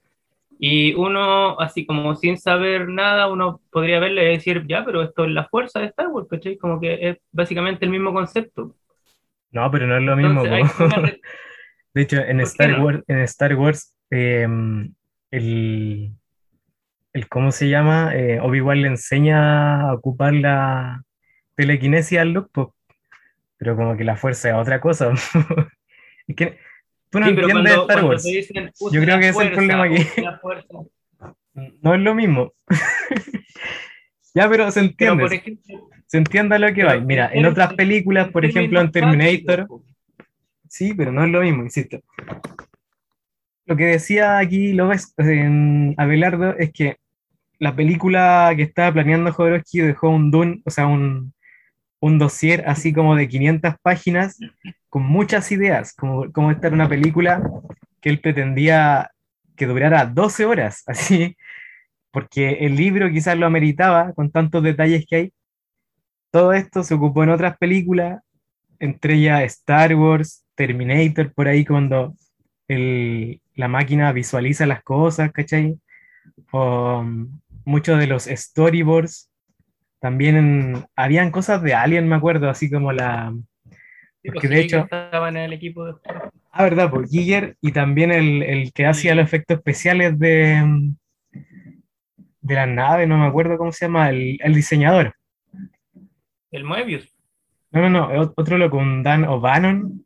[0.59, 5.25] Y uno, así como sin saber nada, uno podría verle y decir, ya, pero esto
[5.25, 6.57] es la fuerza de Star Wars, ¿cachai?
[6.57, 8.75] Como que es básicamente el mismo concepto.
[9.51, 10.41] No, pero no es lo mismo.
[10.43, 11.17] Entonces, una
[11.93, 12.85] De hecho, en Star no?
[12.85, 14.93] Wars, en Star Wars, em,
[15.31, 16.13] el,
[17.17, 18.11] el ¿cómo se llama?
[18.15, 21.03] Eh, Obi-Wan le enseña a ocupar la
[21.55, 22.75] telequinesis al Luke, po.
[23.57, 25.11] pero como que la fuerza es otra cosa.
[26.27, 26.57] Es que
[27.09, 28.23] tú no Sí, entiendes cuando, Star Wars.
[28.23, 30.03] dicen, Yo "Usa creo que ese es el fuerza, problema aquí.
[30.41, 30.67] fuerza".
[31.81, 32.53] No es lo mismo.
[34.35, 35.23] Ya, pero se entiende.
[35.25, 36.95] ejemplo, Se entiende lo que va.
[36.99, 39.67] Mira, en otras películas, por ejemplo, en Terminator,
[40.69, 41.99] Sí, pero no es lo mismo, insisto.
[43.65, 46.97] Lo que decía aquí López en Abelardo es que
[47.59, 51.33] la película que estaba planeando Jodorowsky dejó un Dune, o sea, un,
[51.99, 54.37] un dossier así como de 500 páginas
[54.89, 57.41] con muchas ideas, como, como esta era una película
[58.01, 59.11] que él pretendía
[59.55, 61.35] que durara 12 horas, así,
[62.11, 65.33] porque el libro quizás lo ameritaba con tantos detalles que hay.
[66.31, 68.21] Todo esto se ocupó en otras películas,
[68.79, 72.15] entre ellas Star Wars, Terminator, por ahí cuando
[72.67, 75.79] el, la máquina visualiza las cosas, ¿cachai?
[76.51, 77.03] O
[77.67, 79.29] muchos de los storyboards.
[79.99, 83.33] También habían cosas de Alien, me acuerdo, así como la...
[84.21, 85.93] Sí, Porque pues, de hecho- estaban en el equipo de
[86.51, 90.91] Ah, verdad, por Giger y también el, el que hacía los efectos especiales de,
[92.41, 95.13] de las naves, no me acuerdo cómo se llama, el, el diseñador.
[96.51, 97.13] el Moebius.
[97.71, 100.03] No, no, no, otro loco, un Dan O'Bannon.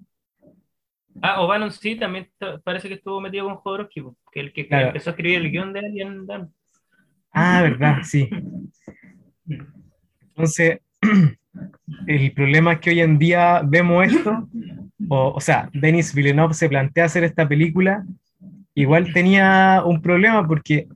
[1.22, 4.68] Ah, O'Bannon sí, también ta- parece que estuvo metido con Jodorowsky, po, que el que
[4.68, 4.88] Claro.
[4.88, 6.54] empezó a escribir el guion de Alien Dan.
[7.34, 8.30] Ah, verdad, sí.
[10.30, 10.80] Entonces,
[12.08, 14.48] el problema es que hoy en día vemos esto,
[15.10, 18.06] o, o sea, Denis Villeneuve se plantea hacer esta película,
[18.76, 20.88] igual tenía un problema porque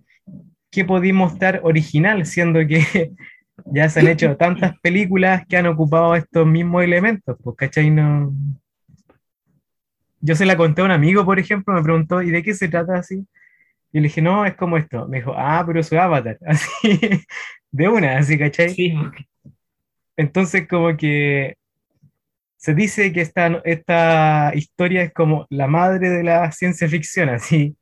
[0.75, 2.25] ¿qué podía mostrar original?
[2.25, 3.13] Siendo que
[3.65, 7.89] ya se han hecho tantas películas que han ocupado estos mismos elementos, pues, ¿cachai?
[7.89, 8.33] No...
[10.19, 12.67] Yo se la conté a un amigo, por ejemplo, me preguntó, ¿y de qué se
[12.67, 13.25] trata así?
[13.95, 15.07] Y le dije, no, es como esto.
[15.07, 16.99] Me dijo, ah, pero su avatar, así,
[17.71, 18.71] de una, así, ¿cachai?
[18.71, 18.93] Sí,
[20.17, 21.55] Entonces, como que
[22.57, 27.77] se dice que esta, esta historia es como la madre de la ciencia ficción, así.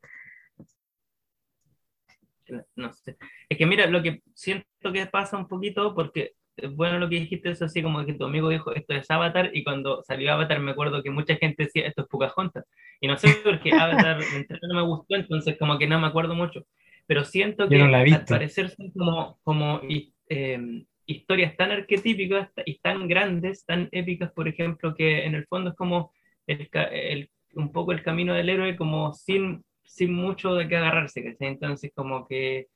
[2.76, 3.18] no sé.
[3.50, 6.34] Es que mira, lo que siento que pasa un poquito, porque
[6.76, 9.64] bueno lo que dijiste, es así como que tu amigo dijo esto es Avatar, y
[9.64, 12.66] cuando salió Avatar me acuerdo que mucha gente decía esto es Pocahontas.
[13.02, 14.28] Y no sé por qué Avatar
[14.62, 16.62] no me gustó, entonces como que no me acuerdo mucho.
[17.08, 19.82] Pero siento que no la al parecer son como, como
[20.30, 25.72] eh, historias tan arquetípicas y tan grandes, tan épicas, por ejemplo, que en el fondo
[25.72, 26.14] es como
[26.48, 31.24] el, el- un poco el camino del héroe, como sin, sin mucho de qué agarrarse,
[31.24, 31.50] ¿cachai?
[31.50, 32.68] Entonces como que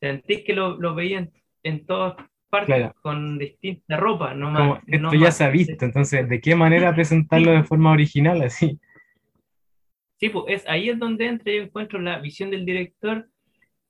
[0.00, 1.26] sentís que lo, lo veía
[1.62, 2.16] en, todas
[2.48, 2.94] partes, Claro.
[3.02, 4.82] con distinta ropa, no Como, más.
[4.86, 8.42] esto no ya más, se ha visto, entonces, ¿de qué manera presentarlo de forma original,
[8.42, 8.78] así?
[10.18, 13.28] Sí, pues es, ahí es donde entra yo encuentro la visión del director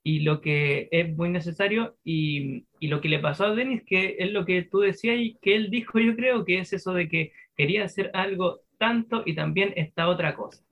[0.02, 4.16] y lo que es muy necesario y, y lo que le pasó a Denis, que
[4.18, 7.08] es lo que tú decías y que él dijo, yo creo que es eso de
[7.08, 10.62] que quería hacer algo tanto y también esta otra cosa.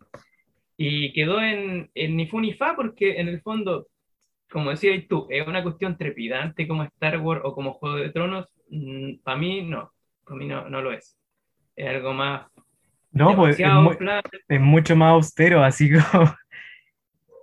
[0.76, 3.86] Y quedó en, en ni fu ni fa porque en el fondo,
[4.54, 8.48] como decías tú, es una cuestión trepidante como Star Wars o como Juego de Tronos,
[9.24, 9.92] para mí no,
[10.24, 11.18] para mí no, no lo es.
[11.76, 12.48] Es algo más...
[13.12, 13.94] No, pues es, mu-
[14.60, 16.34] mucho más austero, así como...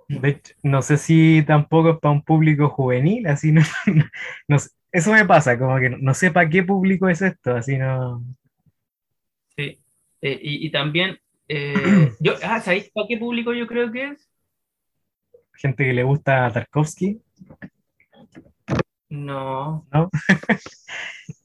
[0.08, 3.62] De hecho, no sé si tampoco es para un público juvenil, así no,
[4.48, 4.70] no sé.
[4.92, 8.22] Eso me pasa, como que no, no sé para qué público es esto, así no...
[9.58, 9.80] Sí,
[10.22, 14.31] Eh, y, y también, eh, yo, ah, ¿sabéis para qué público yo creo que es?
[15.62, 17.20] Gente que le gusta a Tarkovsky,
[19.10, 19.86] No.
[19.92, 20.10] ¿no?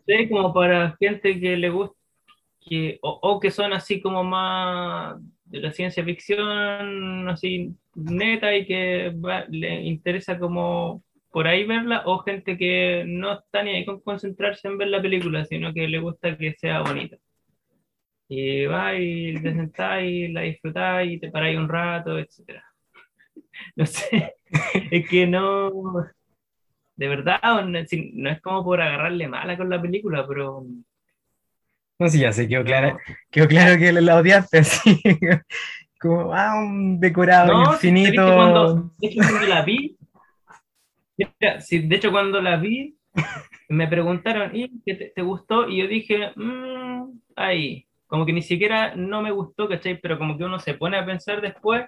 [0.06, 1.96] Sí, como para gente que le gusta,
[2.60, 8.66] que, o, o que son así como más de la ciencia ficción, así neta y
[8.66, 13.84] que va- le interesa como por ahí verla, o gente que no está ni ahí
[13.84, 17.16] con concentrarse en ver la película, sino que le gusta que sea bonita.
[18.28, 22.64] Y va y te sentás y la disfrutás y te paráis un rato, etcétera.
[23.76, 24.34] No sé,
[24.90, 25.70] es que no,
[26.96, 30.64] de verdad, no, si- no es como por agarrarle mala con la película, pero
[31.98, 32.64] No sé, ya sé, quedó no.
[32.64, 32.98] claro,
[33.30, 35.00] quedó claro que la odiaste así,
[36.00, 38.10] como, ah, un decorado No, si- infinito.
[38.10, 39.96] ¿viste cuando, de hecho, cuando la vi,
[41.16, 42.96] mira, sí, de hecho, cuando la vi,
[43.68, 45.68] me preguntaron, ¿y qué te, te gustó?
[45.68, 50.00] Y yo dije, "Mm, ahí, como que ni siquiera no me gustó, ¿cachai?
[50.00, 51.86] Pero como que uno se pone a pensar después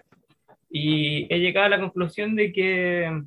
[0.71, 3.23] y he llegado a la conclusión de que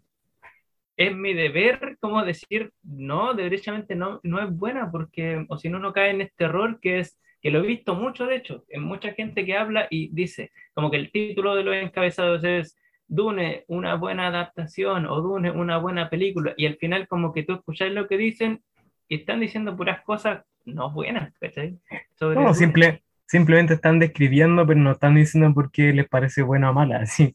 [0.97, 5.77] es mi deber como decir, no, derechamente no, no es buena, porque, o si no,
[5.77, 8.84] uno cae en este error que es, que lo he visto mucho, de hecho, en
[8.84, 12.77] mucha gente que habla y dice, como que el título de los encabezados es
[13.08, 17.54] Dune, una buena adaptación, o Dune, una buena película, y al final como que tú
[17.54, 18.62] escuchás lo que dicen
[19.08, 21.80] y están diciendo puras cosas no buenas, ¿cachai?
[22.15, 26.72] Sobre No, simple, simplemente están describiendo, pero no están diciendo por qué les parece buena
[26.72, 27.34] o mala, así.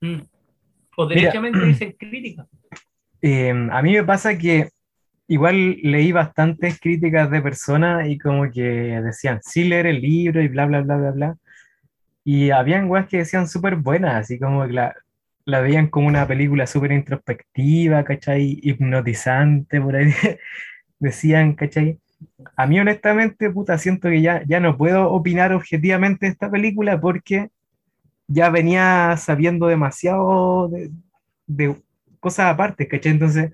[0.00, 0.22] Mm.
[0.96, 2.46] O derechamente dicen críticas.
[3.20, 4.70] Eh, a mí me pasa que
[5.28, 10.48] igual leí bastantes críticas de personas y como que decían, sí leer el libro y
[10.48, 11.36] bla, bla, bla, bla, bla.
[12.24, 14.94] Y habían weas que decían súper buenas, así como que la,
[15.44, 18.60] la veían como una película súper introspectiva, ¿cachai?
[18.62, 20.10] Hipnotizante, por ahí
[20.98, 22.00] decían, ¿cachai?
[22.56, 27.00] A mí honestamente, puta, siento que ya, ya no puedo opinar objetivamente de esta película
[27.00, 27.50] porque
[28.28, 30.90] ya venía sabiendo demasiado de,
[31.46, 31.76] de
[32.20, 33.12] cosas aparte, ¿cachai?
[33.12, 33.52] Entonces,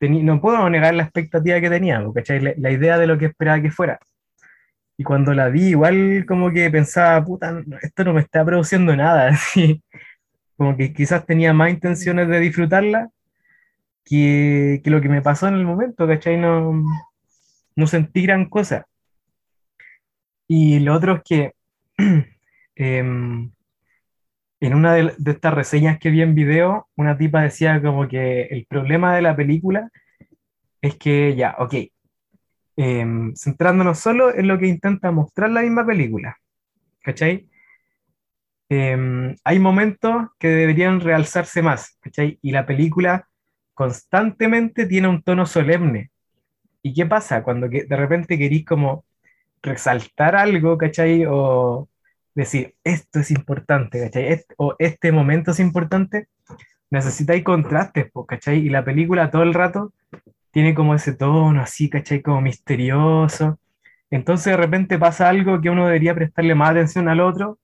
[0.00, 2.54] no puedo negar la expectativa que tenía, ¿cachai?
[2.56, 3.98] La, idea de lo que esperaba que fuera.
[4.96, 9.30] Y cuando la vi, igual como que pensaba, puta, esto no me está produciendo nada.
[10.56, 13.10] Como que quizás tenía más intenciones de disfrutarla
[14.04, 16.36] que, que lo que me pasó en el momento, ¿cachai?
[16.36, 16.82] No,
[17.78, 18.86] no sentí gran cosa.
[20.48, 21.52] Y lo otro es que
[22.74, 23.52] em,
[24.60, 28.66] en una de, estas reseñas que vi en video, una tipa decía como que el
[28.66, 29.90] problema de la película
[30.82, 31.74] es que ya, ok,
[32.76, 36.36] em, centrándonos solo en lo que intenta mostrar la misma película,
[37.02, 37.48] ¿cachai?
[38.70, 42.40] Em, hay momentos que deberían realzarse más, ¿cachai?
[42.42, 43.28] Y la película
[43.72, 46.10] constantemente tiene un tono solemne.
[46.88, 47.42] ¿Y qué pasa?
[47.42, 49.04] Cuando que de repente querís como
[49.62, 51.24] resaltar algo, ¿cachai?
[51.28, 51.88] O
[52.34, 54.44] decir, esto es importante, ¿cachai?
[54.56, 56.28] o este momento es importante,
[56.90, 58.58] necesitáis contrastes, ¿cachai?
[58.60, 59.92] Y la película todo el rato
[60.50, 62.22] tiene como ese tono así, ¿cachai?
[62.22, 63.58] Como misterioso.
[64.10, 67.58] Entonces de repente pasa algo que uno debería prestarle más atención al otro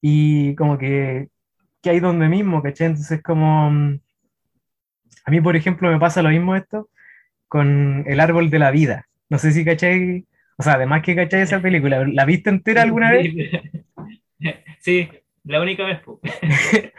[0.00, 1.28] y como que,
[1.82, 2.88] que hay donde mismo, ¿cachai?
[2.88, 3.70] Entonces como...
[3.70, 4.00] Mm,
[5.26, 6.88] a mí, por ejemplo, me pasa lo mismo esto
[7.54, 9.06] con El Árbol de la Vida.
[9.28, 10.24] No sé si cachai,
[10.58, 13.32] o sea, además que cachai esa película, ¿la viste entera alguna vez?
[14.80, 15.08] Sí,
[15.44, 16.00] la única vez.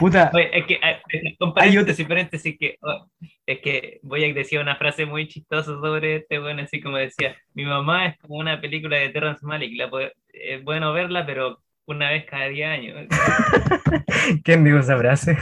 [0.00, 0.32] Puta.
[0.34, 3.08] es que, eh, con paréntesis, paréntesis, que, oh,
[3.44, 7.36] es que voy a decir una frase muy chistosa sobre este, bueno, así como decía,
[7.52, 9.90] mi mamá es como una película de Terrence Malick, la,
[10.32, 13.06] es bueno verla, pero una vez cada 10 años.
[14.44, 15.36] ¿Quién dijo esa frase?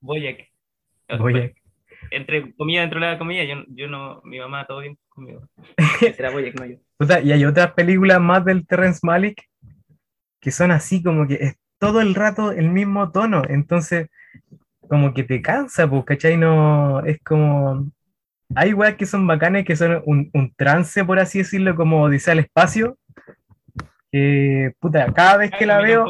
[0.00, 0.36] Voy a...
[2.14, 5.48] Entre comida dentro de la comida, yo, yo no, mi mamá todo bien conmigo.
[6.00, 6.76] Será Boyac, no yo.
[7.24, 9.42] Y hay otras películas más del Terrence Malick
[10.42, 14.08] que son así como que es todo el rato el mismo tono, entonces
[14.88, 16.36] como que te cansa, pues, ¿cachai?
[16.36, 17.90] No, es como...
[18.54, 22.32] Hay weas que son bacanes, que son un, un trance, por así decirlo, como dice
[22.32, 22.98] al espacio.
[24.10, 26.04] Que, puta, cada vez que la veo,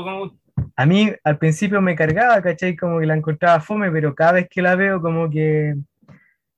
[0.75, 2.75] a mí al principio me cargaba, ¿cachai?
[2.75, 5.77] Como que la encontraba fome, pero cada vez que la veo como que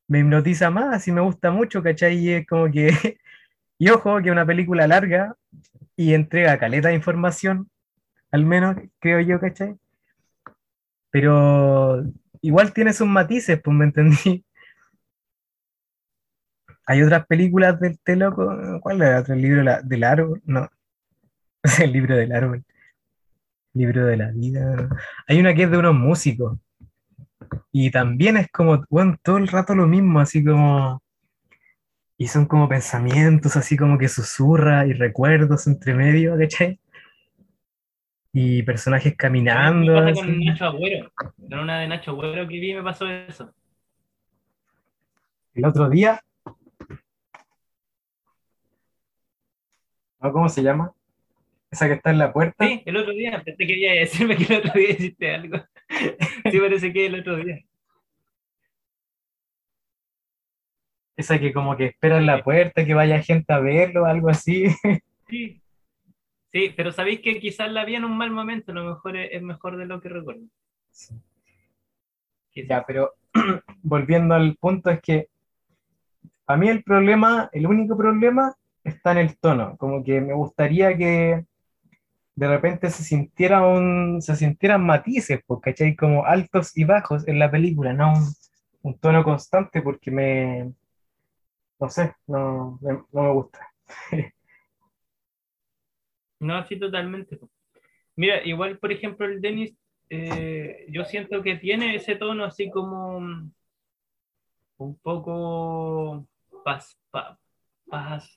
[0.09, 2.19] me hipnotiza más y me gusta mucho, ¿cachai?
[2.19, 2.88] Y es como que,
[3.79, 5.37] y ojo, que una película larga
[5.97, 7.71] y entrega caleta de información,
[8.31, 9.77] al menos creo yo, ¿cachai?
[11.11, 12.05] Pero
[12.40, 14.45] igual tiene sus matices, pues me entendí.
[16.87, 19.35] Hay otras películas del té loco, ¿cuál es el otro?
[19.37, 20.43] libro del árbol?
[20.45, 20.69] No,
[21.83, 22.64] el libro del árbol.
[23.73, 24.88] Libro de la vida.
[25.27, 26.59] Hay una que es de unos músicos.
[27.73, 31.03] Y también es como, bueno, todo el rato lo mismo, así como
[32.17, 36.81] y son como pensamientos así como que susurra y recuerdos entre medio, ¿cachai?
[38.33, 39.93] Y personajes caminando.
[39.93, 41.12] Me pasa con Nacho Agüero.
[41.14, 43.53] Con una de Nacho Agüero que vi me pasó eso.
[45.55, 46.21] El otro día.
[50.19, 50.93] ¿Cómo se llama?
[51.71, 52.67] Esa que está en la puerta.
[52.67, 53.40] Sí, el otro día.
[53.45, 55.59] Te quería decirme que el otro día hiciste algo.
[56.51, 57.61] sí, parece que el otro día.
[61.16, 64.66] Esa que como que espera en la puerta, que vaya gente a verlo, algo así.
[65.27, 65.59] Sí,
[66.53, 69.42] sí pero sabéis que quizás la vi en un mal momento, a lo mejor es,
[69.42, 70.42] mejor de lo que recuerdo.
[72.55, 73.14] Ya, pero
[73.83, 75.29] volviendo al punto es que
[76.47, 80.94] a mí el problema, el único problema está en el tono, como que me gustaría
[80.94, 81.47] que
[82.37, 87.38] de repente se sintiera un, se sintieran matices, porque hay como altos y bajos en
[87.38, 88.14] la película, no
[88.83, 90.73] un tono constante, porque me,
[91.81, 93.73] no sé, no, no me gusta.
[96.40, 97.38] no, sí, totalmente.
[98.16, 99.75] Mira, igual, por ejemplo, el Denis,
[100.11, 103.16] eh, yo siento que tiene ese tono así como
[104.77, 106.27] un poco
[106.63, 106.98] pas,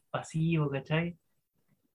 [0.09, 1.17] pasivo, ¿cachai?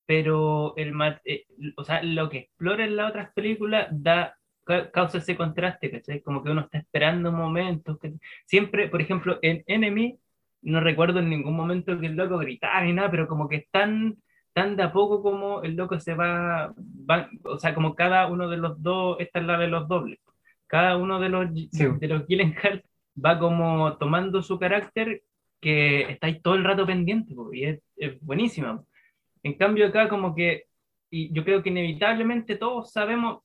[0.07, 0.92] Pero el,
[1.24, 1.46] eh,
[1.76, 4.36] o sea, lo que explora en las otras películas da
[4.92, 6.20] causa ese contraste, ¿cachai?
[6.22, 7.98] Como que uno está esperando momentos.
[7.98, 8.14] Que,
[8.46, 10.18] siempre, por ejemplo, en Enemy
[10.62, 13.70] no recuerdo en ningún momento que el loco gritara ni nada, pero como que es
[13.70, 14.16] tan,
[14.55, 16.74] de a poco como el loco se va,
[17.44, 20.20] o sea, como cada uno de los dos, esta es la de los dobles,
[20.66, 22.84] cada uno de los, de los Gyllenhaal
[23.24, 25.22] va como tomando su carácter
[25.61, 28.82] que estáis todo el rato pendiente, y es, es buenísima.
[29.43, 30.64] En cambio acá como que,
[31.11, 33.43] y yo creo que inevitablemente todos sabemos,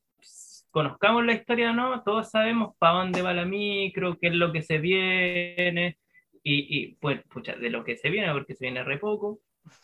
[0.71, 4.51] conozcamos la historia o no, todos sabemos para dónde va la micro, qué es lo
[4.51, 5.97] que se viene,
[6.43, 9.39] y, y pues, pucha, de lo que se viene, porque se viene re poco.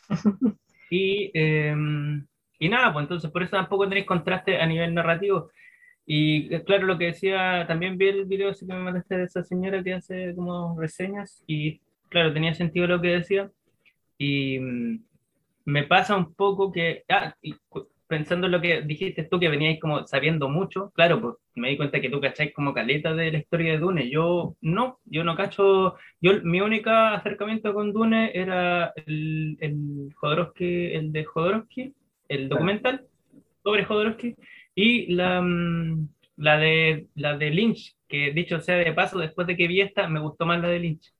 [0.90, 1.76] y, eh,
[2.60, 5.50] y nada, pues entonces por eso tampoco tenéis contraste a nivel narrativo.
[6.06, 9.44] Y eh, claro, lo que decía, también vi el video que me mandaste de esa
[9.44, 13.52] señora que hace como reseñas y claro, tenía sentido lo que decía.
[14.18, 15.04] Y mm,
[15.66, 17.36] me pasa un poco que, ah,
[18.08, 21.78] pensando en lo que dijiste tú, que veníais como sabiendo mucho, claro, pues me di
[21.78, 24.10] cuenta que tú cacháis como caleta de la historia de Dune.
[24.10, 30.94] Yo no, yo no cacho, yo mi único acercamiento con Dune era el, el Jodorowsky,
[30.94, 31.94] el de Jodorowsky,
[32.28, 33.06] el documental
[33.64, 34.36] sobre Jodorowsky,
[34.76, 36.08] y la, mm,
[36.38, 40.08] la, de, la de Lynch, que dicho sea de paso, después de que vi esta,
[40.08, 41.14] me gustó más la de Lynch.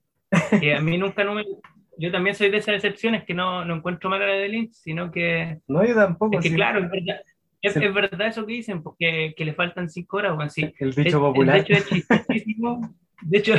[0.60, 1.44] Que a mí nunca no me...
[1.98, 5.10] Yo también soy de esas excepciones que no, no encuentro mala la de Lynch, sino
[5.10, 6.36] que No, yo tampoco.
[6.38, 6.54] es que sí.
[6.54, 7.20] claro, es verdad,
[7.62, 7.84] es, Sí.
[7.84, 10.72] es verdad eso que dicen, porque que le faltan cinco horas o así.
[10.78, 11.54] El dicho es- popular.
[11.56, 12.94] De hecho, es chistosísimo.
[13.22, 13.54] De hecho,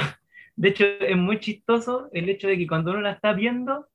[0.55, 3.87] de hecho, es muy chistoso el hecho de que cuando uno la está viendo,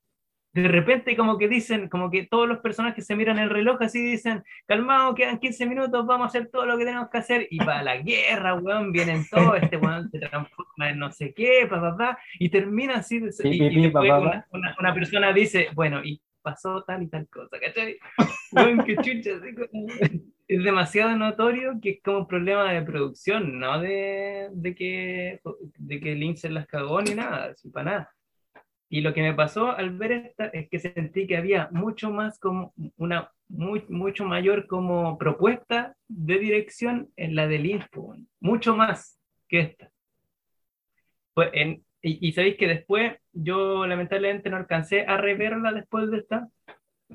[0.52, 4.02] de repente como que dicen, como que todos los personajes se miran el reloj así
[4.02, 7.58] dicen, calmado, quedan 15 minutos, vamos a hacer todo lo que tenemos que hacer, y
[7.58, 11.80] para la guerra, weón, vienen todos, este weón se transforma en no sé qué, pa,
[11.80, 16.20] pa, pa, y termina así, y, y después una, una- una persona dice, bueno, y
[16.42, 17.98] pasó tal y tal cosa, ¿cachai?
[18.52, 19.88] Weón, qué chucha, así como-
[20.48, 25.40] es demasiado notorio que es como un problema de producción, no de, de que,
[25.78, 28.10] de que Lynch se las cagó ni nada, así, para nada.
[28.90, 32.38] Y lo que me pasó al ver esta es que sentí que había mucho más
[32.40, 38.28] como una muy, mucho mayor como propuesta de dirección en la de Lynch, po, weón.
[38.40, 39.18] mucho más
[39.48, 39.90] que esta.
[41.34, 46.18] Pues en, y, y sabéis que después yo lamentablemente no alcancé a reverla después de
[46.18, 46.48] esta,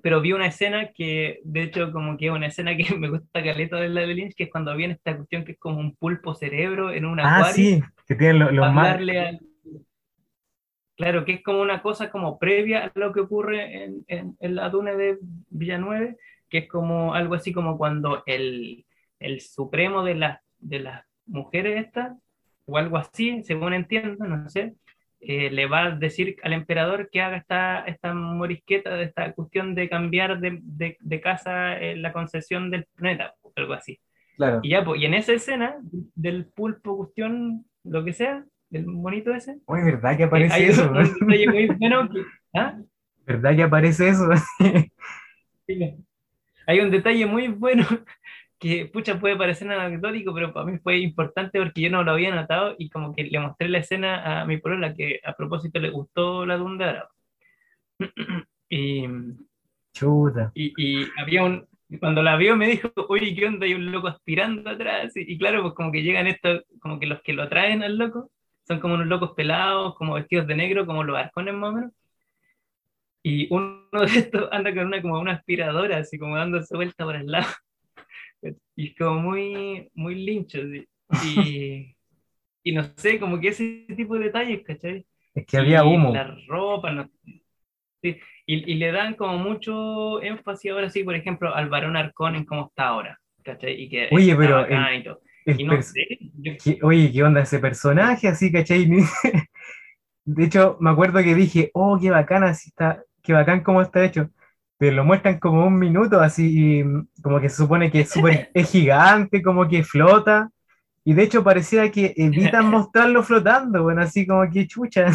[0.03, 3.43] pero vi una escena que, de hecho, como que es una escena que me gusta
[3.43, 5.95] caleta de la de Lynch, que es cuando viene esta cuestión que es como un
[5.95, 8.95] pulpo cerebro en un Ah, acuario sí, que tienen lo- los más.
[8.95, 9.39] al-
[10.95, 14.55] Claro, que es como una cosa como previa a lo que ocurre en, en, en
[14.55, 15.17] la duna de
[15.49, 16.15] Villanueve,
[16.49, 18.85] que es como algo así como cuando el,
[19.19, 22.17] el supremo de, las de las mujeres estas,
[22.65, 24.75] o algo así, según entiendo, no sé,
[25.19, 29.89] eh, le va a decir al emperador que haga esta, esta morisqueta, esta cuestión de
[29.89, 33.99] cambiar de, de, de casa eh, la concesión del planeta, algo así.
[34.37, 34.59] Claro.
[34.63, 35.77] Y ya, pues, y en esa escena
[36.15, 40.65] del pulpo cuestión, lo que sea, del monito ese, Oye, ¿verdad que eh, aparece hay
[40.65, 40.91] eso?
[40.91, 42.79] un, muy bueno que- ¿ah?
[43.25, 44.29] ¿Verdad que aparece eso?
[46.67, 47.85] Hay un detalle muy bueno
[48.59, 52.33] que, pucha, puede parecer anecdótico, pero para mí fue importante porque yo no lo había
[52.33, 55.89] notado y como que le mostré la escena a mi polola que a propósito le
[55.91, 57.09] gustó la Dundara.
[58.69, 59.05] Y,
[59.93, 60.51] Chuta.
[60.53, 61.67] y, y había un,
[61.99, 63.65] cuando la vio me dijo, oye, ¿qué onda?
[63.65, 65.15] Hay un loco aspirando atrás.
[65.15, 67.97] Y, y claro, pues como que llegan estos, como que los que lo traen al
[67.97, 68.31] loco,
[68.67, 71.91] son como unos locos pelados, como vestidos de negro, como los arcones más o menos.
[73.23, 77.15] Y uno de estos anda con una, como una aspiradora, así como dándose vuelta por
[77.15, 77.47] el lado.
[78.75, 80.59] Y es como muy, muy lincho.
[80.59, 80.87] así.
[81.25, 81.95] Y,
[82.63, 85.05] y no sé, como que ese tipo de detalles, ¿cachai?
[85.33, 86.13] Es que había Y humo.
[86.13, 87.09] La ropa, no-
[88.01, 92.35] sí, y, y le dan como mucho énfasis ahora sí, por ejemplo, al varón Arcón
[92.35, 93.19] en cómo está ahora.
[93.43, 93.81] ¿cachai?
[93.81, 95.03] Y que Oye, pero el-
[95.45, 98.27] y no pers- sé, yo- ¿Qué- oye, ¿qué onda ese personaje?
[98.27, 98.87] Así, ¿cachai?
[100.25, 104.03] De hecho, me acuerdo que dije, oh, qué bacán, así está, qué bacán cómo está
[104.03, 104.29] hecho.
[104.77, 108.49] Pero lo muestran como un minuto, así, mm, como que se supone que es, súper-
[108.53, 110.49] es gigante, como que flota.
[111.03, 115.07] Y de hecho parecía que evitan mostrarlo flotando, bueno, así como que chucha.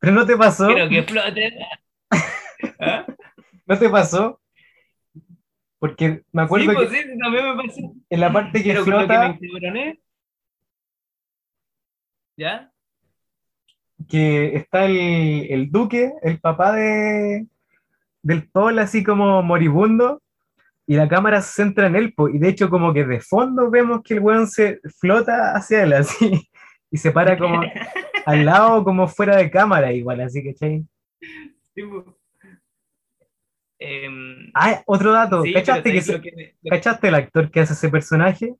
[0.00, 1.54] Pero no te pasó, quiero que flote.
[2.80, 3.06] ¿Ah?
[3.66, 4.40] no te pasó.
[5.82, 7.80] Porque me acuerdo Sí, pues que sí, también me pasó.
[8.08, 9.36] en la parte que Pero flota.
[9.72, 9.98] me.
[12.36, 12.72] ¿Ya?
[14.08, 17.48] que está el, el duque, el papá de,
[18.22, 20.22] del Paul, así como moribundo,
[20.86, 24.02] y la cámara se centra en él, y de hecho como que de fondo vemos
[24.04, 26.48] que el weón se flota hacia él, así,
[26.92, 27.60] y se para como
[28.26, 30.54] al lado, como fuera de cámara, igual, así que.
[30.54, 30.86] Sí,
[31.74, 32.04] pues.
[33.84, 37.14] Em, Ah, otro dato, sí, ¿cachaste, que ¿sabes se- lo que me- lo- ¿cachaste el
[37.14, 38.54] actor que hace ese personaje?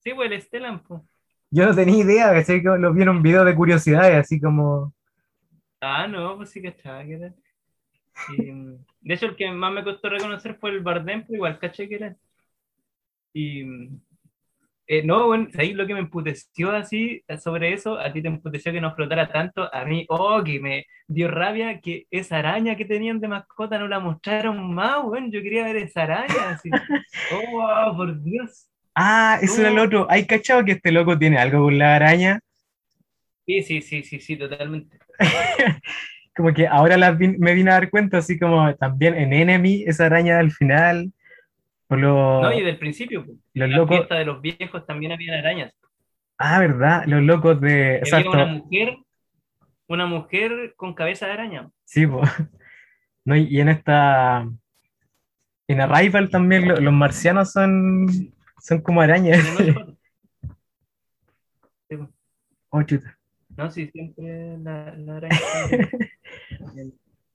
[0.00, 1.02] Sí, pues el pues.
[1.50, 2.62] Yo no tenía idea, ¿cachai?
[2.62, 4.94] Que lo vi en un video de curiosidades, así como...
[5.80, 7.34] Ah, no, pues sí cachaba que era.
[8.28, 11.58] Y, mm, de hecho, el que más me costó reconocer fue el Bardem, pero igual
[11.58, 12.16] caché que era.
[13.32, 13.64] Y
[14.88, 18.72] eh, no, bueno, ahí lo que me emputeció así sobre eso, a ti te emputeció
[18.72, 22.86] que no flotara tanto, a mí, oh, que me dio rabia que esa araña que
[22.86, 26.70] tenían de mascota no la mostraron más, weón, yo quería ver esa araña, así.
[27.30, 28.68] Oh, wow, por Dios.
[28.94, 30.06] Ah, eso era el otro.
[30.10, 32.40] ¿Hay cachado que este loco tiene algo con la araña?
[33.46, 34.98] Sí, sí, sí, sí, sí, totalmente.
[36.36, 39.84] Como que ahora la vi- me vine a dar cuenta, así como también en Enemy,
[39.86, 41.12] esa araña al final.
[41.90, 43.38] No, y del principio, pues.
[43.54, 43.96] los En la locos.
[43.96, 45.72] fiesta de los viejos también había arañas.
[46.36, 47.04] Ah, ¿verdad?
[47.06, 47.84] Los locos de.
[47.84, 48.30] Había Exacto.
[48.30, 48.96] una mujer,
[49.88, 51.70] una mujer con cabeza de araña.
[51.84, 52.22] Sí, po.
[53.24, 54.48] No, y en esta.
[55.66, 58.06] En Arrival también lo- los marcianos son.
[58.60, 59.44] Son como arañas.
[59.56, 59.74] Pues.
[62.70, 63.18] Oh, chuta.
[63.56, 65.38] No, sí, siempre la, la araña.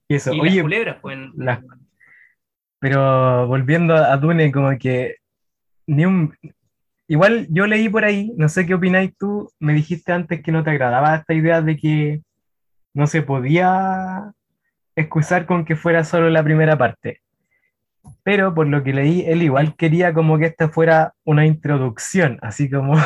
[0.06, 1.16] Y eso, Y las oye, culebras, pues.
[1.16, 1.60] en- las-
[2.84, 5.16] pero volviendo a Dune, como que
[5.86, 6.34] ni un.
[7.08, 10.62] Igual yo leí por ahí, no sé qué opináis tú, me dijiste antes que no
[10.62, 12.20] te agradaba esta idea de que
[12.92, 14.34] no se podía
[14.96, 17.22] excusar con que fuera solo la primera parte.
[18.22, 22.68] Pero por lo que leí, él igual quería como que esta fuera una introducción, así
[22.68, 22.98] como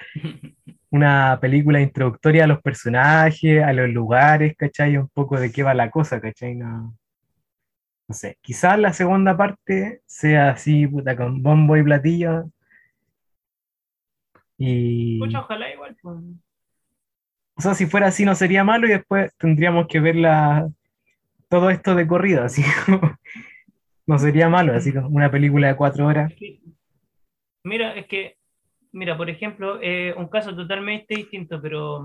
[0.90, 4.98] una película introductoria a los personajes, a los lugares, ¿cachai?
[4.98, 6.56] Un poco de qué va la cosa, ¿cachai?
[6.56, 6.94] No,
[8.08, 12.50] no sé, quizás la segunda parte sea así, puta, con bombo y platillo.
[14.58, 15.96] Y, Pucha, ojalá igual.
[16.02, 16.16] pues.
[17.54, 20.68] o sea, si fuera así no sería malo y después tendríamos que ver la,
[21.48, 23.00] todo esto de corrido, así como,
[24.06, 26.32] no sería malo, así como una película de cuatro horas.
[27.64, 28.36] Mira, es que,
[28.90, 32.04] mira, por ejemplo, eh, un caso totalmente distinto, pero,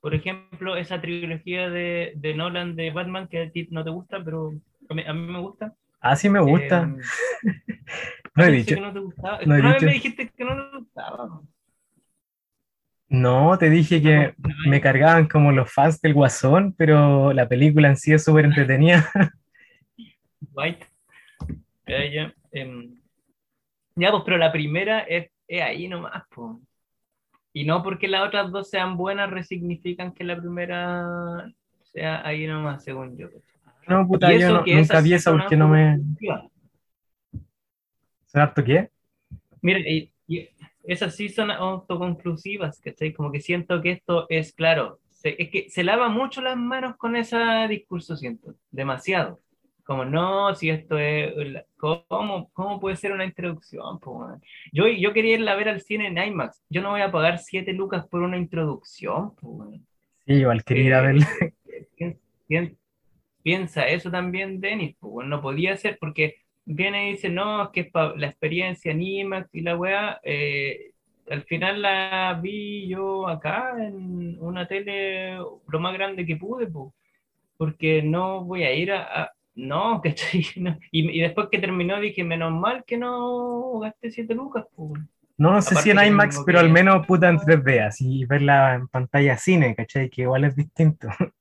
[0.00, 4.22] por ejemplo, esa trilogía de, de Nolan de Batman que a ti no te gusta,
[4.24, 4.52] pero
[4.90, 5.74] a mí, a mí me gusta.
[6.00, 7.02] Así me gusta, Eh,
[8.34, 8.74] no he dicho.
[8.74, 9.38] que no te gustaba.
[9.44, 9.86] no he Una vez dicho.
[9.86, 11.40] me dijiste que no te gustaba.
[13.08, 14.34] No, te dije que
[14.68, 19.10] me cargaban como los fans del Guasón, pero la película en sí es súper entretenida.
[20.54, 20.86] White.
[21.86, 22.94] Ya, ya, em,
[23.96, 26.56] ya, pues, pero la primera es, es ahí nomás, pues.
[27.52, 32.84] Y no porque las otras dos sean buenas, resignifican que la primera sea ahí nomás,
[32.84, 33.28] según yo.
[33.88, 35.98] No, puta, yo no- nunca vi esa porque no me...
[38.26, 38.90] ¿Son harto qué?
[39.62, 40.48] Mira, y, y
[40.84, 43.12] esas sí son autoconclusivas, ¿cachai?
[43.12, 44.98] Como que siento que esto es claro.
[45.10, 47.36] se- es que se lava mucho las manos con ese
[47.68, 48.54] discurso, siento.
[48.70, 49.40] Demasiado.
[49.84, 51.34] Como, no, si esto es.
[51.76, 53.98] ¿Cómo, cómo puede ser una introducción?
[53.98, 54.38] po,
[54.72, 56.62] yo, yo quería irla a ver al cine en IMAX.
[56.70, 59.34] Yo no voy a pagar 7 lucas por una introducción.
[59.34, 59.68] po.
[60.26, 61.28] Sí, igual quería ir a Eh, verla.
[63.42, 67.64] Pien- pien- Piensa eso también, Denis, pues, no podía ser porque viene y dice, no,
[67.64, 70.92] es que es la experiencia en IMAX y la weá, eh,
[71.30, 76.92] al final la vi yo acá en una tele lo más grande que pude, pues,
[77.56, 79.02] porque no voy a ir a...
[79.22, 80.44] a- no, ¿cachai?
[80.56, 80.78] No.
[80.92, 85.02] Y, y después que terminó dije, menos mal que no gasté 7 lucas, pues.
[85.36, 88.24] No, no sé si en que IMAX, pero que- al menos puta en 3D, así
[88.26, 90.08] verla en pantalla cine, ¿cachai?
[90.08, 91.08] Que igual es distinto.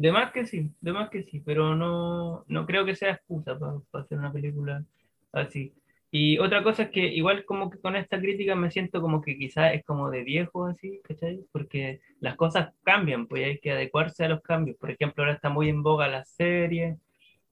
[0.00, 3.58] De más que sí, de más que sí, pero no, no creo que sea excusa
[3.58, 4.82] para hacer una película
[5.30, 5.74] así.
[6.10, 9.36] Y otra cosa es que igual como que con esta crítica me siento como que
[9.36, 11.44] quizás es como de viejo así, ¿cachai?
[11.52, 14.78] Porque las cosas cambian, pues hay que adecuarse a los cambios.
[14.78, 16.96] Por ejemplo, ahora está muy en boga la serie,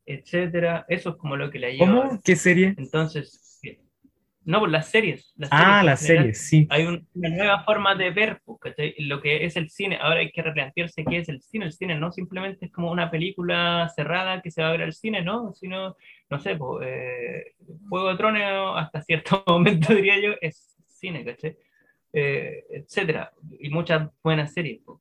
[0.07, 0.87] etcétera.
[0.89, 1.87] Eso es como lo que la lleva.
[1.87, 2.21] ¿Cómo?
[2.25, 2.75] ¿Qué serie?
[2.79, 3.48] Entonces,
[4.51, 5.33] no, pues las series.
[5.37, 6.67] Las Ah, series en la general serie, sí.
[6.71, 8.95] hay un- una nueva forma de ver pues, ¿cachai?
[9.01, 9.99] lo que es el cine.
[10.01, 11.67] Ahora hay que replantearse qué es el cine.
[11.67, 14.93] El cine no simplemente es como una película cerrada que se va a ver al
[14.95, 15.53] cine, ¿no?
[15.55, 15.97] Sino,
[16.31, 17.55] no sé, pues, eh,
[17.89, 21.57] Juego de Tronos hasta cierto momento, diría yo, es cine, ¿cachai?
[22.13, 23.33] Eh, etcétera.
[23.61, 24.81] Y muchas buenas series.
[24.85, 24.99] pues.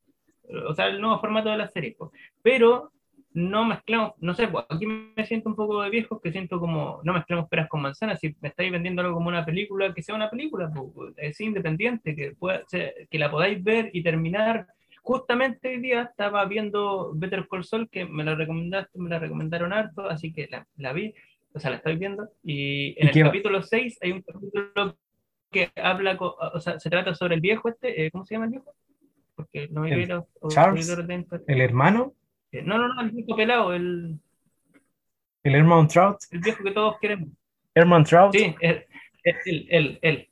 [0.67, 1.95] O sea, el nuevo formato de las series.
[1.97, 2.11] pues.
[2.43, 2.91] Pero
[3.33, 7.01] no mezclamos, no sé, pues aquí me siento un poco de viejo, que siento como,
[7.03, 10.15] no mezclamos peras con manzanas, si me estáis vendiendo algo como una película, que sea
[10.15, 14.65] una película, pues, es independiente, que, pueda que la podáis ver y terminar.
[15.03, 19.71] Justamente hoy día estaba viendo Better Call Saul, que me la recomendaste, me la recomendaron
[19.71, 21.13] harto, así que la, la vi,
[21.53, 24.97] o sea, la estoy viendo, y en ¿Y el qué capítulo 6 hay un capítulo
[25.51, 28.45] que habla, co- o sea, se trata sobre el viejo este, eh, ¿cómo se llama
[28.45, 28.73] el viejo?
[29.35, 30.89] Porque no me El vi los- Charles.
[31.47, 32.13] ¿El hermano?
[32.51, 34.19] Eh, No, no, no, el viejo pelado, el,
[35.43, 36.17] ¿El Herman Trout?
[36.31, 37.29] el viejo que todos queremos.
[37.75, 38.33] ¿Herman Trout?
[38.35, 38.85] Sí, él,
[39.23, 40.29] él, él, él.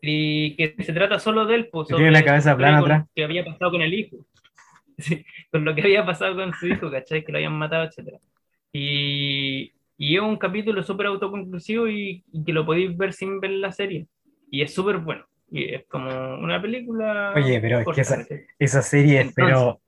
[0.00, 3.08] Y que se trata solo de él, pues, tiene una cabeza plana con atrás.
[3.14, 4.16] que había pasado con el hijo.
[5.00, 7.24] Sí, con lo que había pasado con su hijo, ¿cachai?
[7.24, 8.18] Que lo habían matado, etcétera.
[8.72, 13.52] Y, y es un capítulo súper autoconclusivo y, y que lo podéis ver sin ver
[13.52, 14.08] la serie.
[14.50, 15.24] Y es súper bueno.
[15.52, 17.32] Y es como una película.
[17.36, 18.26] Oye, pero es que corta, esa-.
[18.58, 19.80] Esa serie, Entonces- pero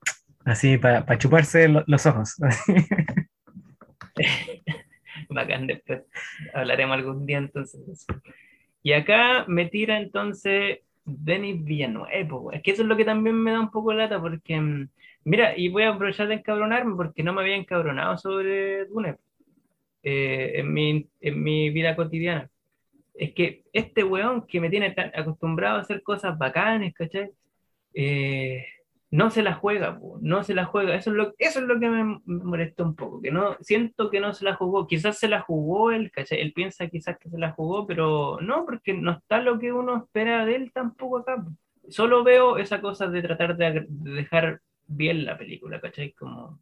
[0.44, 2.36] así, para chuparse lo- los ojos.
[5.28, 6.02] Bacán, después
[6.54, 8.06] hablaremos algún día entonces.
[8.82, 12.54] Y acá me tira entonces Denis Villanueva.
[12.54, 14.88] Es que eso es lo que también me da un poco lata, porque, mm,
[15.24, 19.16] mira, y voy a aprovechar de encabronarme porque no me había encabronado sobre Dune
[20.02, 22.48] eh, en, mi, en mi vida cotidiana.
[23.14, 27.30] Es que este weón que me tiene tan acostumbrado a hacer cosas bacanes, ¿cachai?
[27.94, 28.64] Eh,
[29.10, 30.94] no se la juega, no se la juega.
[30.94, 34.20] Eso es lo, eso es lo que me molesta un poco, que no, siento que
[34.20, 34.86] no se la jugó.
[34.86, 38.94] Quizás se la jugó él, Él piensa quizás que se la jugó, pero no, porque
[38.94, 41.44] no está lo que uno espera de él tampoco acá.
[41.88, 46.12] Solo veo esa cosa de tratar de, dejar bien la película, ¿cachai?
[46.12, 46.60] Como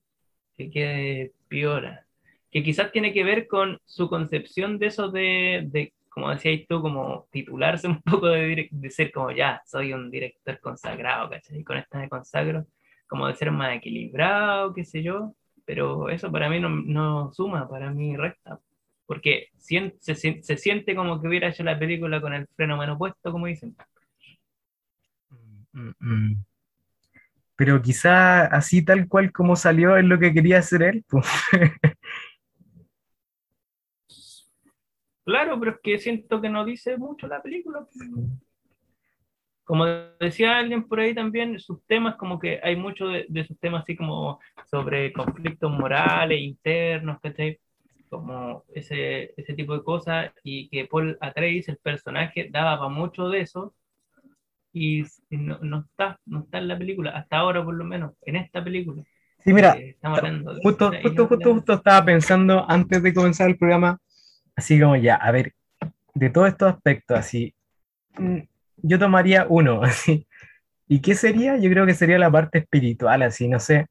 [0.56, 2.06] que quede piola.
[2.50, 7.28] Que quizás tiene que ver con su concepción de eso de como decías tú, como
[7.30, 11.60] titularse un poco de, de, ser como ya, soy un director consagrado, ¿cachai?
[11.60, 12.66] Y con esta me consagro,
[13.06, 17.68] como de ser más equilibrado, qué sé yo, pero eso para mí no, no suma,
[17.68, 18.58] para mí resta,
[19.06, 23.30] porque se, se, siente como que hubiera hecho la película con el freno menos puesto,
[23.30, 23.76] como dicen.
[25.30, 26.44] Mm, mm, mm.
[27.56, 31.04] Pero quizá así tal cual como salió es lo que quería hacer él.
[31.08, 31.26] Pues.
[35.28, 37.86] Claro, pero es que siento que no dice mucho la película.
[39.62, 39.84] Como
[40.18, 43.94] decía alguien por ahí también, sus temas, como que hay mucho de, sus temas así
[43.94, 47.60] como sobre conflictos morales, internos, ¿cachai?
[48.08, 53.28] Como ese, ese tipo de cosas, y que Paul Atreides, el personaje, daba para mucho
[53.28, 53.74] de eso,
[54.72, 58.36] y no, no, está, no está en la película, hasta ahora por lo menos, en
[58.36, 59.02] esta película.
[59.40, 59.76] Sí, mira,
[60.62, 64.00] justo, justo, justo, justo estaba pensando antes de comenzar el programa,
[64.58, 65.54] Así como ya, a ver,
[66.14, 67.54] de todos estos aspectos, así,
[68.18, 68.38] mm,
[68.78, 70.26] yo tomaría uno, así.
[70.88, 71.56] ¿Y qué sería?
[71.58, 73.86] Yo creo que sería la parte espiritual, así, no sé.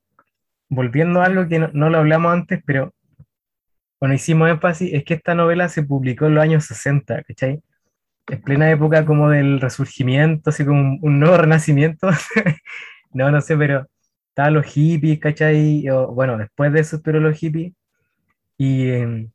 [0.67, 2.93] Volviendo a algo que no, lo hablamos antes, pero
[3.97, 7.61] cuando hicimos énfasis, es que esta novela se publicó en los años 60, ¿cachai?
[8.29, 12.09] Es plena época como del resurgimiento, así como un, nuevo renacimiento.
[13.13, 13.87] no, no sé, pero
[14.29, 15.85] estaban los hippies, ¿cachai?
[16.11, 17.73] bueno, después de eso estuvieron los hippies.
[18.57, 19.31] Y em,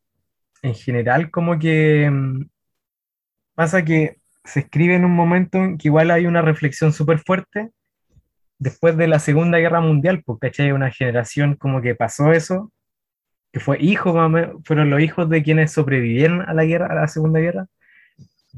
[0.62, 2.46] en general como que mm,
[3.54, 7.70] pasa que se escribe en un momento en que igual hay una reflexión súper fuerte
[8.58, 12.72] después de la Segunda Guerra Mundial, porque hay una generación como que pasó eso,
[13.52, 14.12] que fue hijo,
[14.64, 17.66] fueron los hijos de quienes sobrevivieron a la guerra, a la Segunda Guerra.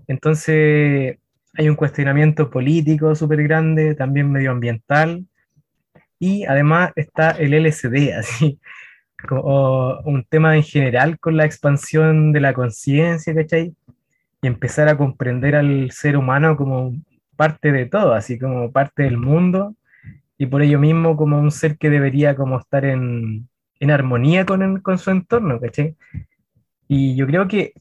[0.07, 1.18] Entonces
[1.55, 5.26] hay un cuestionamiento político súper grande, también medioambiental,
[6.18, 8.61] y además está el LSD, así,
[9.31, 13.75] o un tema en general con la expansión de la conciencia, ¿cachai?
[14.43, 16.95] Y empezar a comprender al ser humano como
[17.37, 19.75] parte de todo, así como parte del mundo,
[20.39, 23.49] y por ello mismo como un ser que debería como estar en,
[23.81, 25.97] en armonía con, con su entorno, ¿cachai?
[26.89, 27.72] Y yo creo que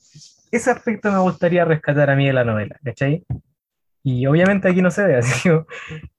[0.52, 3.24] ese aspecto me gustaría rescatar a mí de la novela, ¿cachai?
[4.06, 5.50] Y obviamente aquí no se ve, así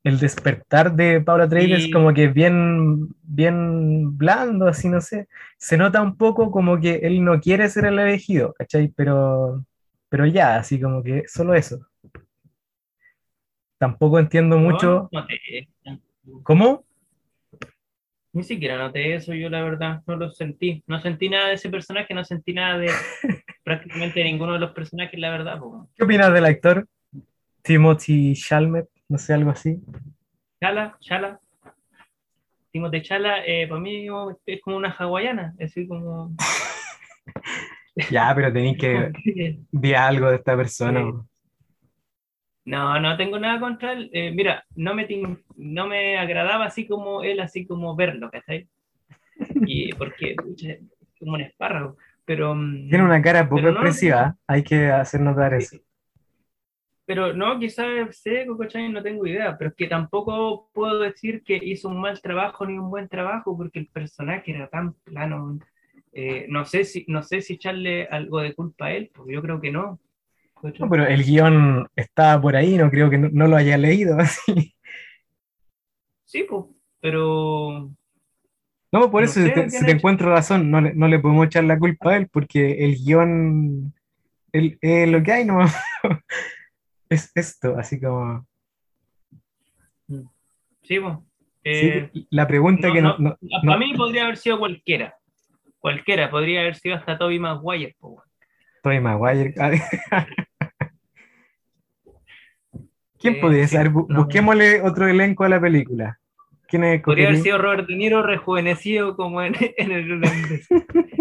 [0.02, 5.28] el despertar de Paula Atreides como que bien, bien blando, así no sé.
[5.58, 8.88] Se nota un poco como que él no quiere ser el elegido, ¿cachai?
[8.88, 9.64] Pero,
[10.08, 11.86] pero ya, así como que solo eso.
[13.76, 15.10] Tampoco entiendo mucho.
[16.42, 16.84] ¿Cómo?
[18.32, 20.82] Ni siquiera noté eso, yo la verdad no lo sentí.
[20.86, 22.88] No sentí nada de ese personaje, no sentí nada de
[23.62, 25.60] prácticamente ninguno de los personajes, la verdad.
[25.94, 26.88] ¿Qué opinas del actor?
[27.64, 29.80] Timothy Chalmers, no sé, algo así.
[30.60, 31.40] Chala, Chala.
[32.70, 34.06] Timothy Chala, eh, para mí
[34.44, 36.34] es como una hawaiana, es decir, como...
[38.10, 39.12] ya, pero tenéis que
[39.72, 41.04] ver algo de esta persona.
[42.66, 44.10] No, no tengo nada contra él.
[44.12, 45.06] Eh, mira, no me,
[45.56, 48.68] no me agradaba así como él, así como verlo, ¿cachai?
[49.66, 50.36] Y porque
[50.66, 50.80] es
[51.18, 51.96] como un espárrago.
[52.26, 55.78] Pero, mm, Tiene una cara poco expresiva, hay que hacer notar eso.
[57.06, 58.88] Pero no, quizás seco, ¿cachai?
[58.88, 62.78] No tengo idea, pero es que tampoco puedo decir que hizo un mal trabajo ni
[62.78, 65.58] un buen trabajo, porque el personaje era tan plano.
[66.12, 69.42] Eh, no, sé si, no sé si echarle algo de culpa a él, porque yo
[69.42, 70.00] creo que no.
[70.78, 74.74] No, pero el guion está por ahí, no creo que no, lo haya leído así.
[76.24, 76.64] Sí, pues,
[77.00, 77.90] pero.
[78.90, 82.12] No, por eso, si te, encuentro razón, no le, no le podemos echar la culpa
[82.12, 83.92] a él, porque el guion
[84.52, 85.58] es lo que hay, no.
[87.08, 88.46] es esto, así como...
[90.82, 91.00] Sí,
[91.64, 93.16] eh, la pregunta que no,
[93.64, 95.16] Para mí podría haber sido cualquiera.
[95.78, 97.96] Cualquiera, podría haber sido hasta Toby Maguire.
[98.82, 99.54] Toby Maguire.
[103.18, 103.88] ¿Quién podría ser?
[103.88, 106.18] Busquémosle otro elenco a la película.
[106.68, 110.22] ¿Quién podría haber sido Robert De Niro rejuvenecido como en, el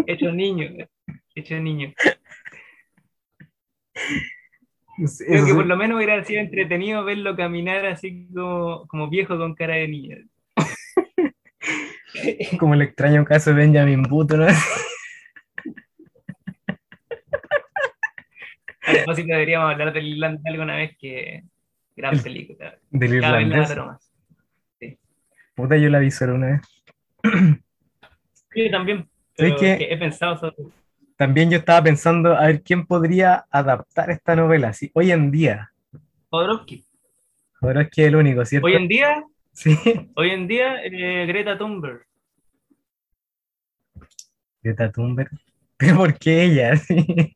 [0.06, 0.86] hecho niño.
[1.34, 1.92] hecho niño.
[4.96, 5.54] Creo que sí.
[5.54, 9.88] por lo menos hubiera sido entretenido verlo caminar así como, como viejo con cara de
[9.88, 10.16] niño.
[12.60, 14.46] Como el extraño caso de Benjamin Button, ¿no?
[18.86, 21.42] A propósito, deberíamos hablar del Irlanda alguna vez que
[21.96, 22.78] gran El- película.
[22.90, 23.76] del irlandés.
[23.76, 24.12] más.
[25.54, 26.60] Puta, yo la vi solo una vez.
[28.54, 30.56] Yo también ¿Sabes pero que he pensado sobre
[31.16, 35.72] También yo estaba pensando a ver quién podría adaptar esta novela, hoy en día.
[36.30, 36.84] Jodorowsky.
[37.60, 38.66] Ahora es el único, ¿cierto?
[38.66, 39.76] Hoy en día, Sí.
[40.16, 42.04] hoy en día, eh, Greta Thunberg.
[44.62, 45.30] Greta Thunberg.
[45.76, 46.76] Pero ¿por qué ella?
[46.76, 47.34] Sí.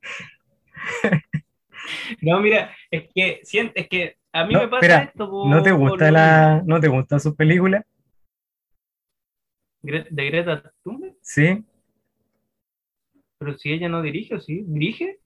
[2.23, 5.63] No, mira, es que es que a mí No, me pasa espera, esto por- ¿No
[5.63, 7.85] te gusta por- la, no te gusta su película?
[9.83, 11.65] De Greta Thunberg, Sí.
[13.39, 14.65] Pero si ella no dirige, ¿o sí?
[14.67, 15.19] ¿Dirige?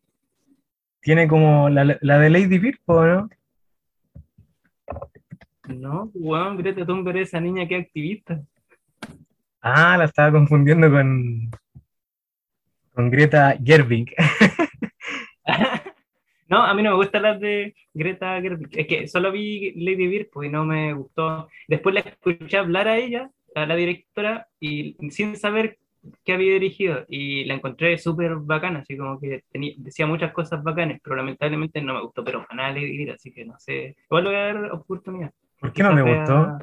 [1.00, 3.28] Tiene como la, la de Lady Bird, ¿o ¿no?
[5.68, 8.42] No, weón, Greta Thunberg es esa niña que es activista.
[9.60, 11.50] Ah, la estaba confundiendo con,
[12.94, 14.14] con Greta Gerwig.
[16.48, 18.68] No, a mí no me gustan las de Greta Gerwig.
[18.78, 21.48] Es que solo vi Lady Bird, pues y no me gustó.
[21.66, 25.78] Después la escuché hablar a ella, a la directora, y sin saber
[26.24, 27.04] que había dirigido.
[27.08, 31.80] Y la encontré súper bacana, así como que tenía, decía muchas cosas bacanas, pero lamentablemente
[31.80, 33.96] no me gustó, pero para nada Bird, así que no sé.
[34.06, 35.32] Igual le voy a dar oportunidad.
[35.60, 36.58] ¿Por qué no Quizás gustó?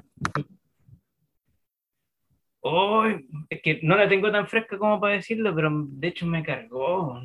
[2.62, 3.06] Oh,
[3.50, 7.22] es que no la tengo tan fresca como para decirlo, pero de hecho me cargó.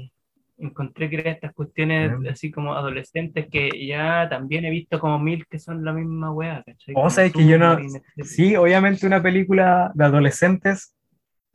[0.57, 2.31] Encontré que estas cuestiones Ah.
[2.31, 6.63] así como adolescentes que ya también he visto como mil que son la misma weá,
[6.63, 6.95] ¿cachai?
[6.97, 7.77] O sea, es que yo no-.
[8.23, 10.94] Sí, obviamente una película de adolescentes,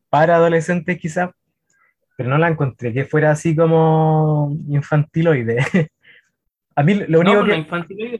[0.09, 1.31] para adolescentes quizás,
[2.17, 5.57] pero no la encontré que fuera así como infantiloide.
[6.75, 8.19] A mí lo No, único por la que, infantiloide,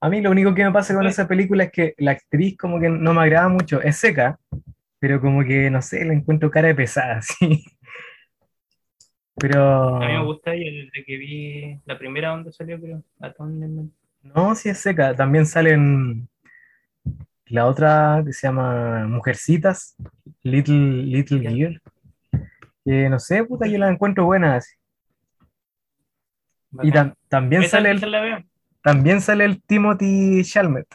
[0.00, 2.78] a mí lo único que me pasa con esa película es que la actriz como
[2.80, 4.38] que no me agrada mucho, es seca,
[4.98, 7.64] pero como que, no sé, la encuentro cara de pesada, sí.
[9.36, 9.60] Pero,
[9.98, 13.02] A mí me gusta ella desde que vi la primera donde salió, creo.
[14.22, 15.14] No, sí es seca.
[15.14, 16.28] También salen
[17.46, 19.96] la otra que se llama Mujercitas,
[20.42, 21.40] Little, Little.
[21.40, 21.80] Girl,
[22.84, 24.74] que no sé, puta, yo la encuentro buena así.
[26.82, 28.00] Y tam- también sale el,
[28.82, 30.86] también sale el Timothy Chalamet.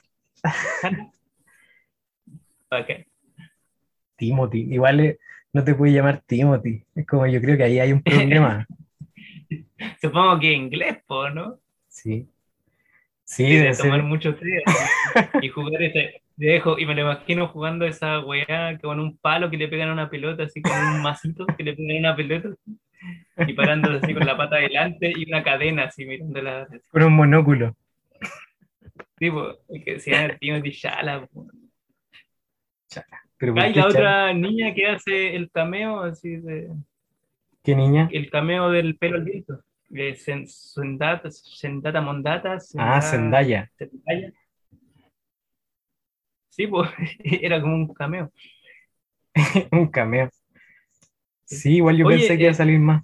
[2.70, 3.06] Bacán.
[4.18, 5.20] Timothy, igual eh,
[5.54, 6.84] no te puede llamar Timothy.
[6.94, 8.68] Es como yo creo que ahí hay un problema.
[10.02, 11.58] Supongo que inglés, po, ¿no?
[11.88, 12.28] Sí.
[13.24, 14.64] Sí, de tomar ser- mucho té
[15.42, 19.58] y jugar ese dejo y me lo imagino jugando esa weá con un palo que
[19.58, 22.50] le pegan a una pelota así con un masito que le pegan a una pelota
[23.48, 27.14] y parándose así con la pata adelante y una cadena así mirándola así, con un
[27.14, 27.76] monóculo.
[29.18, 31.28] tipo el que decía el Timothy Chala.
[33.38, 36.70] Pero ¿por Hay la otra niña que hace el cameo así de
[37.64, 38.10] ¿Qué niña?
[38.12, 39.62] el cameo del pelo al viento
[41.60, 44.32] Zendata Mondata Ah, Zendaya- Zendaya.
[46.50, 46.90] Sí, pues
[47.24, 48.32] era como un cameo.
[49.72, 50.30] Un cameo.
[51.46, 53.04] Sí, igual yo Oye, pensé que iba a eh, salir más.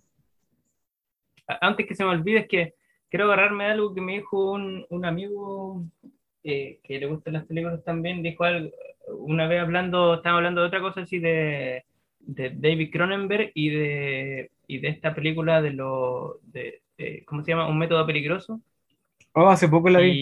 [1.61, 2.73] Antes que se me olvide, es que
[3.09, 5.83] quiero agarrarme de algo que me dijo un, un amigo
[6.43, 8.23] eh, que le gustan las películas también.
[8.23, 8.71] Dijo algo,
[9.19, 11.85] una vez hablando, estaba hablando de otra cosa así de,
[12.19, 16.39] de David Cronenberg y de, y de esta película de lo.
[16.43, 17.67] De, de- ¿Cómo se llama?
[17.67, 18.61] Un método peligroso.
[19.33, 20.17] Oh, hace poco la vi.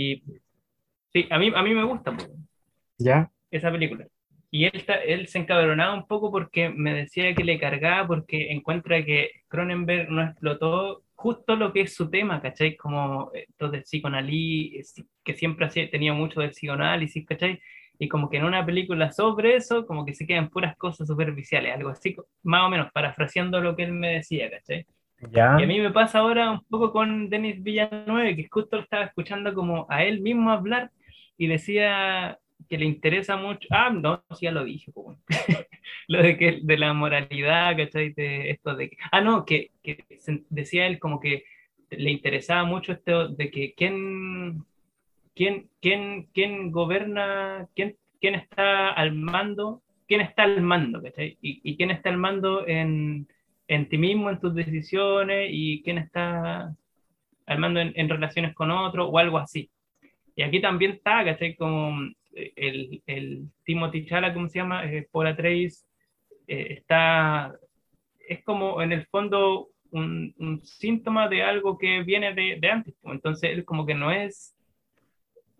[1.13, 2.11] Sí, a mí, a mí me gusta.
[2.15, 2.23] po.
[2.97, 3.31] ¿Ya?
[3.51, 4.07] esa película.
[4.51, 9.03] Y él, él se encabronaba un poco porque me decía que le cargaba porque encuentra
[9.03, 12.75] que Cronenberg no explotó justo lo que es su tema, ¿cachai?
[12.75, 17.59] Como esto del psicoanálisis, que siempre hacía- tenía mucho del psicoanálisis, ¿cachai?
[17.97, 21.73] Y como que en una película sobre eso, como que se quedan puras cosas superficiales,
[21.73, 24.85] algo así, más o menos, parafraseando lo que él me decía, ¿cachai?
[25.31, 25.57] ¿Ya?
[25.59, 29.53] Y a mí me pasa ahora un poco con Denis Villanueva, que justo estaba escuchando
[29.53, 30.91] como a él mismo hablar
[31.37, 32.37] y decía
[32.69, 33.67] que le interesa mucho.
[33.71, 34.91] Ah, no, sí, ya lo dije,
[36.07, 38.13] lo de que de la moralidad, ¿cachai?
[38.13, 40.03] De esto de ah, no, que, que
[40.49, 41.43] decía él como que
[41.89, 44.63] le interesaba mucho esto de que quién,
[45.35, 51.37] quién, quién, quién gobierna, quién, quién está al mando, quién está al mando, ¿cachai?
[51.41, 53.27] Y, y quién está al mando en,
[53.67, 56.75] en ti mismo, en tus decisiones, y quién está
[57.45, 59.69] al mando en, en relaciones con otro, o algo así.
[60.35, 61.55] Y aquí también está, ¿cachai?
[61.55, 64.85] Como el, el Timothy Chala, ¿cómo se llama?
[66.47, 67.53] Eh, está,
[68.27, 72.95] es como en el fondo un, síntoma de algo que viene de, de antes.
[73.03, 74.55] Entonces como que no es,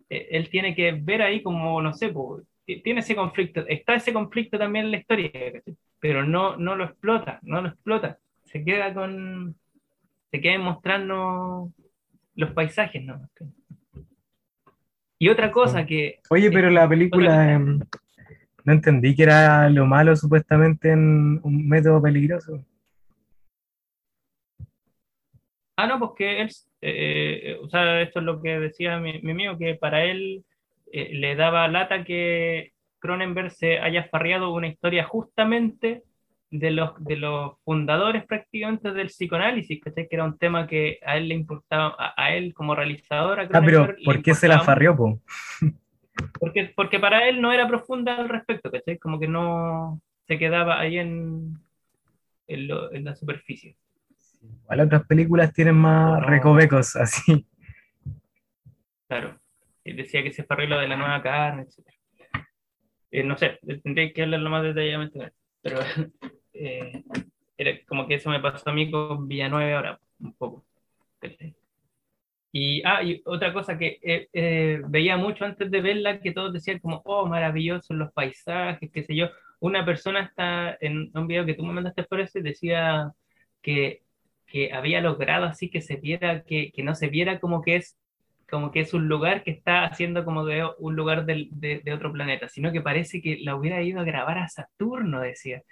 [0.10, 3.96] eh, él tiene que ver ahí como, no sé, pues, ti- tiene ese conflicto, está
[3.96, 5.32] ese conflicto también en la historia,
[6.00, 9.56] pero no, no lo explota, no lo explota, se queda con,
[10.32, 11.72] se queda mostrando
[12.36, 13.30] los paisajes, ¿no?
[15.20, 16.20] Y otra cosa que...
[16.30, 17.80] Oye, pero la película, em,
[18.66, 22.64] no entendí que era lo malo supuestamente en un método peligroso.
[25.76, 26.50] Ah, no, pues que él,
[26.82, 30.46] eh, eh, o sea, esto es lo que decía mi, mi amigo, que para él
[30.92, 36.04] eh, le daba lata que Cronenberg se haya farreado una historia justamente
[36.60, 40.08] de los, de los fundadores prácticamente del psicoanálisis, ¿cachai?
[40.08, 43.44] Que era un tema que a él le importaba, a, a él como realizador, a
[43.52, 45.20] Ah, pero ¿por qué se la farrió, po?
[46.40, 49.00] Porque, porque para él no era profunda al respecto, ¿cachai?
[49.00, 51.58] Como que no se quedaba ahí en,
[52.48, 53.76] en, lo- en la superficie.
[54.42, 56.28] Igual otras películas tienen más No.
[56.28, 57.48] recovecos, así.
[59.08, 59.40] Claro.
[59.84, 63.26] Y decía que se farrió lo de la nueva carne, etc.
[63.26, 65.32] no sé, tendría que hablarlo más detalladamente, él,
[65.64, 65.80] pero
[66.54, 67.04] eh,
[67.58, 70.66] era como que eso me pasó a mí con Villanueva ahora, un poco.
[72.52, 76.54] Y, ah, y otra cosa que eh, eh, veía mucho antes de verla, que todos
[76.54, 79.30] decían como, oh, maravillosos los paisajes, qué sé yo.
[79.60, 83.12] Una persona está en un video que tú me mandaste por eso y decía
[83.62, 84.04] que,
[84.46, 87.98] que había logrado así que se viera, que, que no se viera como que es
[88.54, 91.92] como que es un lugar que está haciendo como de un lugar del- de, de
[91.92, 95.64] otro planeta, sino que parece que la hubiera ido a grabar a Saturno, decía.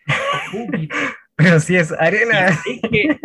[1.36, 3.18] Pero si es arena, es que,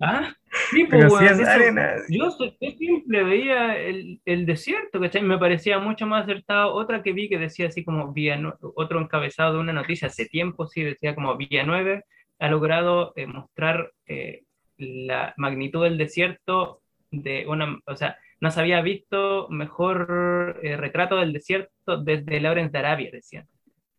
[0.00, 0.32] ¿ah?
[0.70, 1.94] Sí, pues, pero si weón, es eso- arena.
[2.08, 2.30] yo
[2.76, 5.22] siempre veía el, el desierto, ¿cachai?
[5.22, 6.72] Me parecía mucho más acertado.
[6.74, 10.66] Otra que vi que decía así como Villanue- otro encabezado de una noticia hace tiempo,
[10.66, 12.04] sí, decía como Villanueve
[12.40, 14.42] ha logrado eh, mostrar eh,
[14.76, 16.80] la magnitud del desierto
[17.12, 22.72] de una, o sea, no se había visto mejor eh, retrato del desierto desde Lawrence
[22.72, 23.46] de Arabia, decían.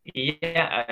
[0.04, 0.86] Y ya,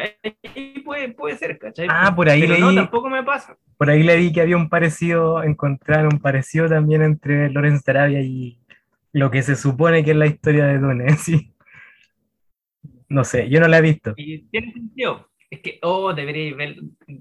[0.86, 1.86] puede, puede ser, ¿cachai?
[1.90, 3.58] Ah, por ahí Pero no, leí- tampoco me pasa.
[3.78, 8.22] Por ahí le vi que había un parecido, encontraron un parecido también entre Lorenz Arabia
[8.22, 8.58] y
[9.12, 11.54] lo que se supone que es la historia de Dune, sí.
[13.10, 14.14] No sé, yo no la he visto.
[14.16, 15.28] Y tiene sentido.
[15.50, 16.76] Es que, oh, deberíais ver.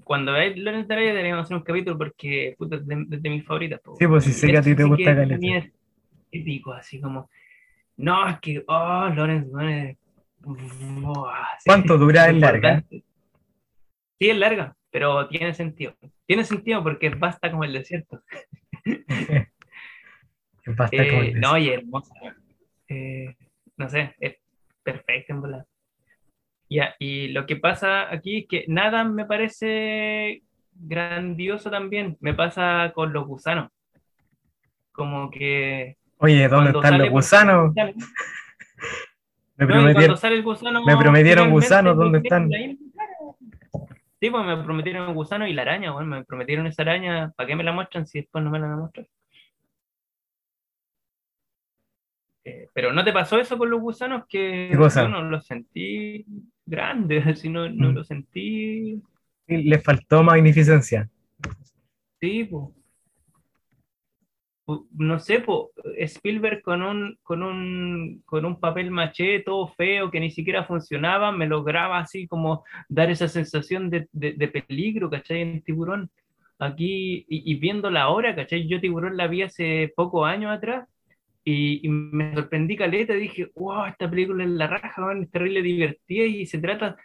[0.05, 3.43] Cuando veáis Lorenz de Arabia, deberíamos hacer un capítulo porque puta, es de, de mis
[3.43, 3.81] favoritas.
[3.81, 3.97] po.
[3.99, 5.37] Sí, pues, sí sé que a ti te gusta caleta.
[6.31, 7.29] Es Épico, así como.
[7.97, 9.47] No, es que, oh, Lorenz,
[10.39, 12.29] sí, ¿Cuánto dura?
[12.29, 12.83] ¿Es larga?
[12.89, 15.95] Sí, es larga, pero tiene sentido.
[16.25, 18.21] Tiene sentido porque basta como el desierto.
[20.65, 21.37] Basta Eh, con eso.
[21.39, 22.13] no, y hermosa.
[22.87, 23.35] Eh,
[23.77, 24.37] no sé, es
[24.83, 25.65] perfecta en volar.
[26.69, 32.15] Ya, y lo que pasa aquí es que nada me parece grandioso también.
[32.21, 33.71] Me pasa con los gusanos.
[34.91, 35.97] Como que.
[36.23, 37.73] Oye, ¿dónde cuando están los gusanos?
[39.57, 40.85] Me No, prometieron, gusano.
[40.85, 42.49] me prometieron gusanos, ¿dónde están?
[44.19, 47.31] Sí, pues me prometieron un gusano y la araña, bueno, me prometieron esa araña.
[47.35, 49.07] ¿Para qué me la muestran si después no me la van a mostrar?
[52.43, 54.25] Eh, pero ¿no te pasó eso con los gusanos?
[54.27, 56.25] Que yo no los sentí
[56.65, 57.95] grandes, así no, no Mm.
[57.95, 59.01] los sentí.
[59.47, 61.09] le faltó magnificencia.
[62.19, 62.80] Sí, pues.
[64.97, 70.19] No sé, po, Spielberg con un, con un, con un papel maché todo feo que
[70.19, 75.41] ni siquiera funcionaba, me lograba así como dar esa sensación de, de- de peligro, ¿cachai?
[75.41, 76.09] En Tiburón.
[76.59, 78.67] Aquí, y, y viéndola ahora, ¿cachai?
[78.67, 80.87] Yo Tiburón la vi hace pocos años atrás
[81.43, 85.61] y, y me sorprendí caleta, dije, wow, esta película es la raja, weón, es terrible
[85.63, 86.97] divertida y se trata,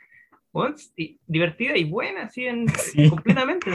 [0.77, 3.09] sí, divertida y buena, así, en, Sí.
[3.09, 3.71] completamente.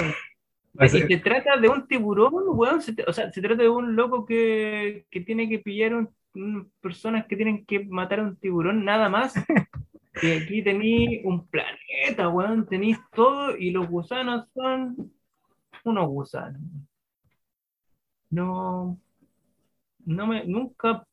[0.88, 2.82] Ser- Y se trata de un tiburón, weón.
[2.82, 6.72] se- o sea, se trata de un loco que, que tiene que pillar un, un-
[6.82, 9.34] personas que tienen que matar a un tiburón, nada más.
[10.22, 12.68] Y aquí tenéis un planeta, weón.
[12.68, 15.12] Tenéis todo y los gusanos son
[15.84, 16.62] unos gusanos.
[18.30, 18.98] No,
[20.06, 21.06] no me, nunca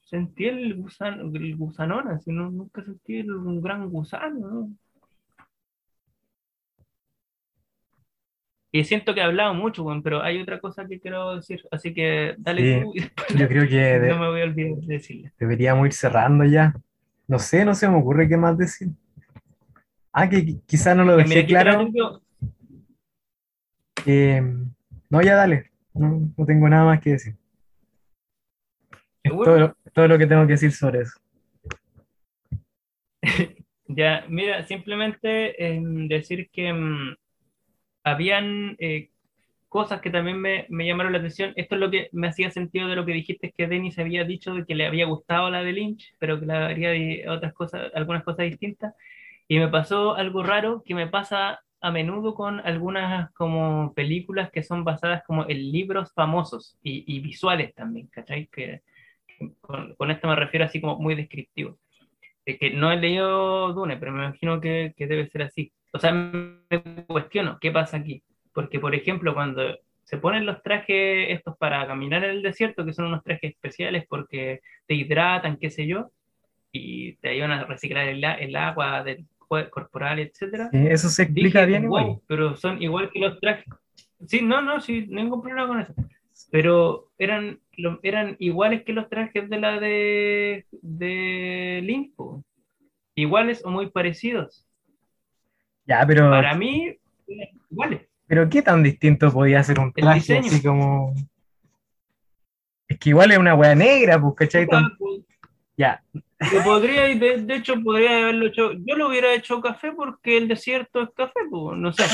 [0.00, 4.70] sentí el gusano, el gusanón, así, no, nunca sentí el- un gran gusano, ¿no?
[8.78, 11.94] Y siento que he hablado mucho, weón, pero hay otra cosa que quiero decir, así
[11.94, 13.00] que dale Sí, tú y
[13.38, 15.32] Yo creo que de- no me voy a olvidar de decirle.
[15.38, 16.74] deberíamos ir cerrando ya.
[17.28, 18.88] No sé, no se me ocurre qué más decir.
[20.12, 21.88] Ah, que qui- quizá no lo Mira, dejé claro.
[24.04, 24.42] Eh,
[25.10, 25.70] no, ya dale.
[25.94, 27.34] No, no tengo nada más que decir.
[29.22, 31.18] Es todo, lo- todo lo que tengo que decir sobre eso.
[33.88, 37.14] Ya, mira, simplemente em, decir que em,
[38.06, 39.10] habían eh,
[39.68, 41.52] cosas que también me, me llamaron la atención.
[41.56, 44.54] Esto es lo que me hacía sentido de lo que dijiste, que Denis había dicho
[44.54, 48.22] de que le había gustado la de Lynch, pero que le haría otras cosas, algunas
[48.22, 48.94] cosas distintas.
[49.48, 54.62] Y me pasó algo raro que me pasa a menudo con algunas como películas que
[54.62, 58.46] son basadas como en libros famosos y, y visuales también, ¿cachai?
[58.46, 58.82] Que,
[59.60, 61.76] con, con, esto me refiero así como muy descriptivo.
[62.44, 65.72] Es que no he leído Dune, pero me imagino que, que debe ser así.
[65.96, 68.22] O sea, me cuestiono, ¿qué pasa aquí?
[68.52, 69.62] Porque, por ejemplo, cuando
[70.04, 74.04] se ponen los trajes estos para caminar en el desierto, que son unos trajes especiales
[74.08, 76.10] porque te hidratan, qué sé yo,
[76.72, 80.70] y te ayudan a reciclar el, el agua del corporal, etcétera.
[80.72, 82.20] Sí, eso se explica Dije, bien "Wow, igual.
[82.26, 83.64] pero son igual que los trajes.
[84.26, 85.94] Sí, no, no, sí, ningún problema con eso.
[86.50, 92.12] Pero eran, lo- eran iguales que los trajes de la de, de Link.
[93.14, 94.66] Iguales o muy parecidos.
[95.86, 96.96] Ya, pero, Para mí,
[97.70, 98.02] iguales.
[98.26, 100.46] pero ¿qué tan distinto podía ser un traje diseño.
[100.46, 101.14] así como...
[102.88, 104.66] Es que igual es una wea negra, pues, ¿cachai?
[104.66, 104.92] Tan-
[105.76, 106.02] Ya,
[106.64, 108.72] podría, de hecho, podría haberlo hecho.
[108.72, 112.04] Yo lo hubiera hecho café porque el desierto es café, pues, no sé.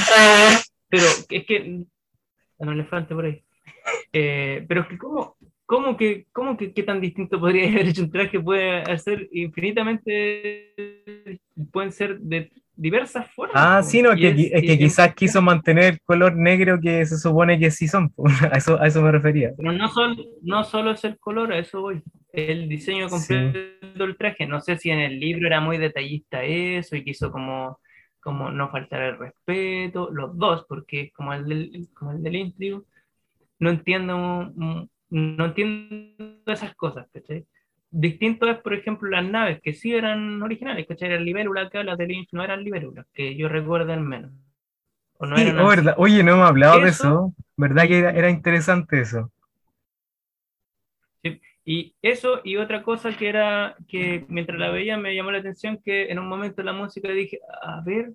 [0.89, 1.83] Pero es que.
[2.59, 3.43] Un elefante por ahí.
[4.13, 8.03] Eh, pero es que, ¿cómo, cómo que, cómo que qué tan distinto podría haber hecho
[8.03, 8.41] un traje?
[8.41, 10.73] Puede hacer infinitamente.
[11.71, 13.57] Pueden ser de diversas formas.
[13.57, 17.19] Ah, sí, no, que, qui- es que quizás quiso mantener el color negro que se
[17.19, 18.13] supone que sí son,
[18.53, 19.53] a eso, a eso me refería.
[19.57, 22.03] Pero no solo, no solo es el color, a eso voy.
[22.33, 24.47] El diseño completo del traje.
[24.47, 27.79] No sé si en el libro era muy detallista eso y quiso como,
[28.21, 30.09] como no faltar el respeto.
[30.11, 32.81] Los dos, porque como el del, como el del Intrigue,
[33.59, 37.47] no entiendo, mm, no entiendo esas cosas, ¿cachai?
[37.95, 41.11] Distinto es, por ejemplo, las naves, que sí eran originales, ¿cachai?
[41.11, 44.33] Eran libélulas, acá las de Lynch no eran libélulas, que yo recuerdo al menos.
[45.19, 45.95] O no Sí, eran oh, verdad.
[45.99, 49.31] Oye, no hemos hablado de Eso- ¿verdad que era, era interesante eso?
[51.65, 55.81] Y eso y otra cosa que era que mientras la veía me llamó la atención
[55.85, 58.13] que en un momento la música dije, a ver,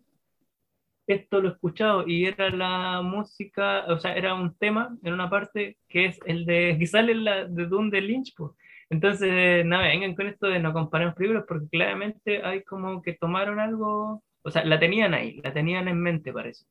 [1.08, 5.30] esto lo he escuchado y era la música, o sea, era un tema en una
[5.30, 8.56] parte que es el de que sale la de Dune de Lynch, po.
[8.90, 13.60] Entonces, nada, vengan con esto de no comparemos películas porque claramente hay como que tomaron
[13.60, 16.66] algo, o sea, la tenían ahí, la tenían en mente parece.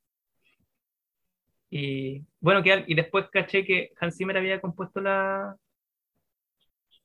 [1.70, 5.56] Y bueno, que, y después caché que Hans Zimmer había compuesto la,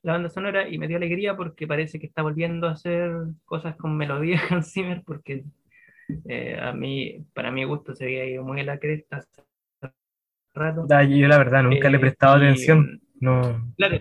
[0.04, 3.12] la banda sonora y me dio alegría porque parece que está volviendo a hacer
[3.46, 5.44] cosas con melodía Hans Zimmer porque
[6.26, 9.44] eh, a mí, para mi gusto se había ido muy a la cresta hace
[10.54, 10.88] rato.
[10.88, 13.02] Yo la verdad nunca le he Eh, prestado y, atención.
[13.20, 13.74] No.
[13.78, 14.00] Claro.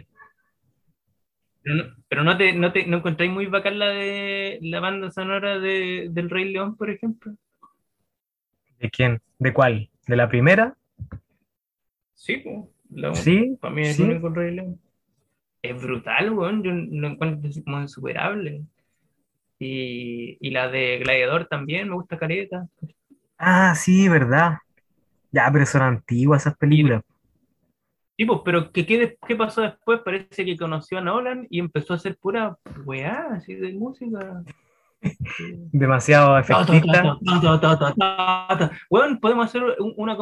[1.62, 5.11] Pero no, pero no te, no te no encontráis muy bacán la de la banda
[5.11, 7.34] sonora de, del Rey León, por ejemplo.
[8.80, 9.22] ¿De quién?
[9.38, 9.90] ¿De cuál?
[10.08, 10.76] ¿De la primera?
[12.14, 12.56] Sí, pues.
[12.90, 14.02] la- Sí, Para mí es sí.
[14.02, 14.80] el único Rey León.
[15.62, 16.62] Es brutal, weón.
[16.64, 18.64] Yo lo encuentro como insuperable.
[19.58, 22.68] Y, y la de Gladiador también, me gusta Careta.
[23.38, 24.58] Ah, sí, verdad.
[25.32, 27.02] Ya, pero son antiguas esas películas.
[28.21, 30.01] Sí, pero ¿qué, qué, qué pasó después?
[30.05, 34.45] Parece que conoció a Nolan y empezó a hacer pura weá, así de música.
[35.73, 37.16] Demasiado efectista.
[38.91, 39.62] Bueno, podemos hacer
[39.97, 40.18] una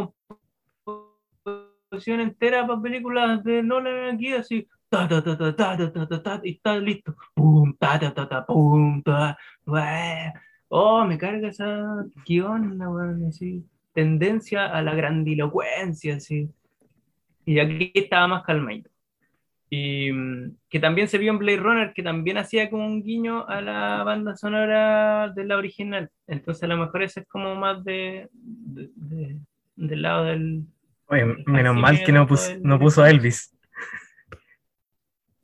[0.86, 4.68] composición entera para películas de Nolan aquí, así.
[6.44, 7.16] Y está listo.
[7.34, 9.36] Pum, ta, ta, ta, ta, pum, ta.
[10.68, 12.80] Oh, me carga esa guion,
[13.28, 13.66] así.
[13.92, 16.48] Tendencia a la grandilocuencia, así.
[17.48, 18.90] Y aquí estaba más calmadito.
[19.70, 23.46] Y mm, que también se vio en Blade Runner, que también hacía como un guiño
[23.48, 26.10] a la banda sonora de la original.
[26.26, 29.36] Entonces a lo mejor ese es como más de, de- de-
[29.76, 30.64] del lado del...
[31.06, 33.08] Oye, menos mal que no, fue pus- el no puso a.
[33.08, 33.56] Elvis.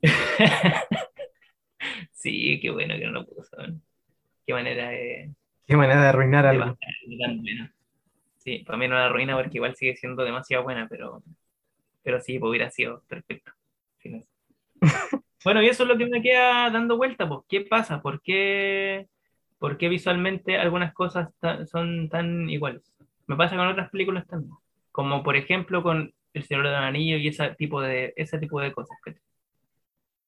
[2.11, 3.57] sí, qué bueno que no lo puso.
[4.45, 5.31] Qué manera de,
[5.65, 6.65] Qué manera de arruinar de algo.
[6.65, 6.77] bajar.
[8.37, 11.23] Sí, para mí no la arruina porque igual sigue siendo demasiado buena, pero,
[12.05, 13.53] pero sí, pues hubiera sido perfecto.
[15.43, 18.01] Bueno, y eso es lo que me queda dando vuelta, pues, ¿qué pasa?
[18.01, 19.07] ¿Por qué,
[19.59, 22.93] por qué visualmente algunas cosas ta- son tan iguales?
[23.27, 24.53] Me pasa con otras películas también,
[24.91, 28.71] como por ejemplo con El Señor del Anillo y ese tipo de, ese tipo de
[28.73, 28.97] cosas.
[29.03, 29.21] ¿cachai?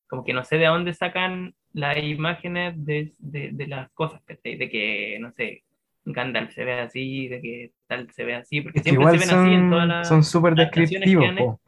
[0.08, 4.56] Como que no sé de dónde sacan las imágenes de, de, de las cosas, ¿cachai?
[4.58, 5.64] De que, no sé,
[6.06, 9.26] Gandalf se ve así, de que tal se ve así, porque Es siempre igual se
[9.26, 10.08] ven así en todas las...
[10.08, 11.26] son súper descriptivos.
[11.38, 11.62] po.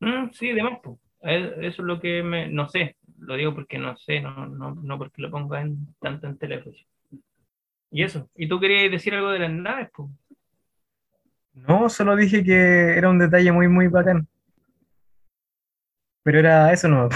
[0.00, 0.98] Mm, sí, demás, po.
[1.22, 4.74] Eh, Eso es lo que me, no sé, lo digo porque no sé, no, no,
[4.74, 6.76] no porque lo ponga en, tanto en teléfono.
[7.90, 9.88] Y eso, ¿y tú querías decir algo de las naves?
[9.94, 10.10] Pues?
[11.54, 14.26] No, solo dije que era un detalle muy, muy bacán.
[16.24, 17.08] Pero era eso no.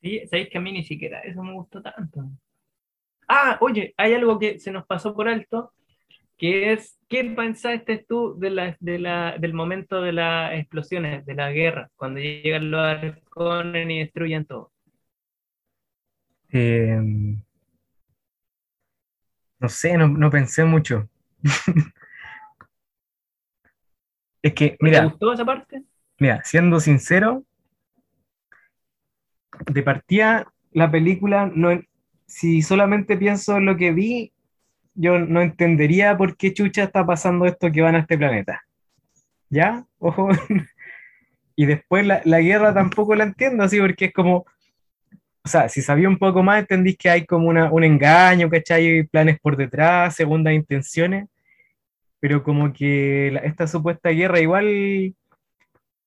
[0.00, 2.24] Sí, sabéis que a mí ni siquiera eso me gustó tanto.
[3.32, 5.72] Ah, oye, hay algo que se nos pasó por alto,
[6.38, 11.34] que es, ¿qué pensaste tú de la, de la, del momento de las explosiones, de
[11.34, 14.72] la guerra, cuando llegan los arcones y destruyen todo?
[16.52, 17.42] Em,
[19.60, 21.08] no sé, no, no pensé mucho.
[24.42, 25.84] Es que, ¿Te mira, gustó esa parte?
[26.18, 27.44] mira, siendo sincero,
[29.66, 31.70] de partida la película, no,
[32.30, 34.32] si solamente pienso en lo que vi,
[34.94, 38.62] yo no entendería por qué chucha está pasando esto que van a este planeta.
[39.50, 39.84] ¿Ya?
[39.98, 40.28] Ojo.
[41.56, 44.46] Y después la, la guerra tampoco la entiendo así, porque es como,
[45.44, 49.02] o sea, si sabía un poco más, entendís que hay como una, un engaño, ¿cachai?
[49.02, 51.28] Planes por detrás, segundas intenciones,
[52.18, 55.14] pero como que esta supuesta guerra igual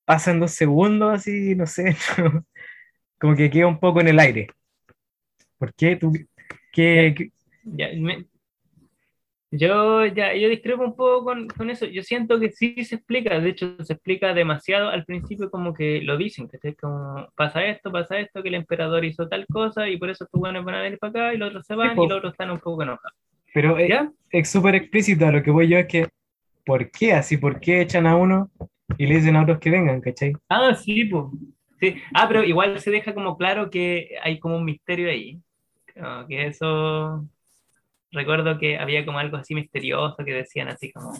[0.04, 1.96] pasa en dos segundos, así, no sé,
[3.20, 4.48] como que queda un poco en el aire.
[5.58, 5.96] ¿Por qué?
[5.96, 6.12] ¿Tú,
[6.72, 7.30] qué, qué-
[7.64, 8.26] Ya, me-
[9.50, 11.86] yo ya yo discrepo un poco con, con eso.
[11.86, 16.00] Yo siento que sí se explica, de hecho se explica demasiado al principio como que
[16.02, 19.88] lo dicen, que es como pasa esto, pasa esto, que el emperador hizo tal cosa
[19.88, 21.96] y por eso estos buenos van a venir para acá y los otros se van
[21.96, 22.04] po.
[22.04, 23.16] y los otros están un poco enojados.
[23.52, 24.10] Pero ¿Ya?
[24.30, 26.08] es súper explícito a lo que voy yo, es que,
[26.66, 27.36] ¿por qué así?
[27.36, 28.50] ¿Por qué echan a uno
[28.98, 30.32] y le dicen a otros que vengan, ¿cachai?
[30.48, 31.26] Ah, sí, pues.
[31.92, 32.02] Sí.
[32.14, 35.40] Ah, pero igual se deja como claro que hay como un misterio ahí.
[35.94, 37.28] Como que eso.
[38.12, 41.12] Recuerdo que había como algo así misterioso que decían así como.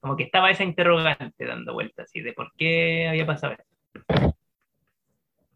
[0.00, 3.64] Como que estaba esa interrogante dando vueltas así de por qué había pasado esto.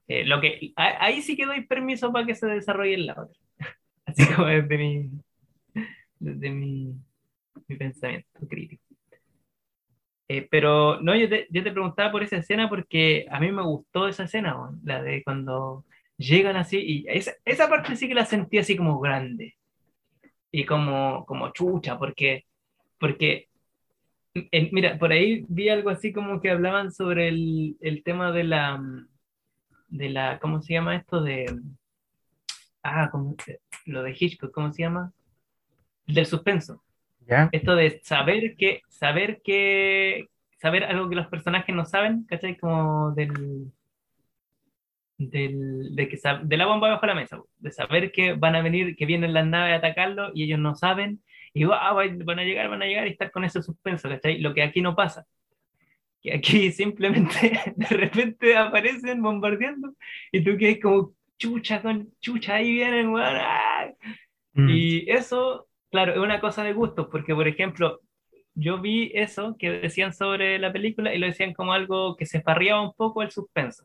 [0.08, 3.12] Eh, lo que, a- ahí sí que doy permiso para que se desarrolle en la
[3.14, 3.38] otra.
[4.06, 5.10] Así como desde mi,
[6.18, 6.94] desde mi,
[7.68, 8.84] mi pensamiento crítico.
[10.32, 13.62] Eh, pero no, yo te, yo te preguntaba por esa escena porque a mí me
[13.64, 15.84] gustó esa escena, la de cuando
[16.18, 19.56] llegan así, y esa, esa parte sí que la sentí así como grande
[20.52, 22.46] y como, como chucha, porque,
[23.00, 23.48] porque
[24.70, 28.80] mira, por ahí vi algo así como que hablaban sobre el, el tema de la,
[29.88, 31.22] de la, ¿cómo se llama esto?
[31.22, 31.46] De,
[32.84, 33.34] ah, ¿cómo
[33.86, 35.12] lo de Hitchcock, ¿cómo se llama?
[36.06, 36.84] Del suspenso
[37.30, 37.48] ¿Ya?
[37.52, 40.26] esto de saber que, saber que,
[40.58, 42.56] saber algo que los personajes no saben, ¿cachai?
[42.58, 43.72] Como del,
[45.18, 48.96] del, de, que, de la bomba bajo la mesa, de saber que van a venir,
[48.96, 51.22] que vienen las naves a atacarlo y ellos no saben,
[51.52, 54.38] y ah, va- van a llegar, van a llegar y estar con ese suspenso, ¿cachai?
[54.38, 55.26] Lo que aquí no pasa.
[56.22, 59.94] Que aquí simplemente de repente aparecen bombardeando
[60.32, 63.88] y tú quedas como chucha con chucha, ahí vienen, weón, ¡ah!
[64.52, 64.68] Mm.
[64.68, 68.00] Y eso, claro, es una cosa de gustos, porque por ejemplo,
[68.54, 72.42] yo vi eso que decían sobre la película y lo decían como algo que se
[72.42, 73.84] farriaba un poco el suspenso.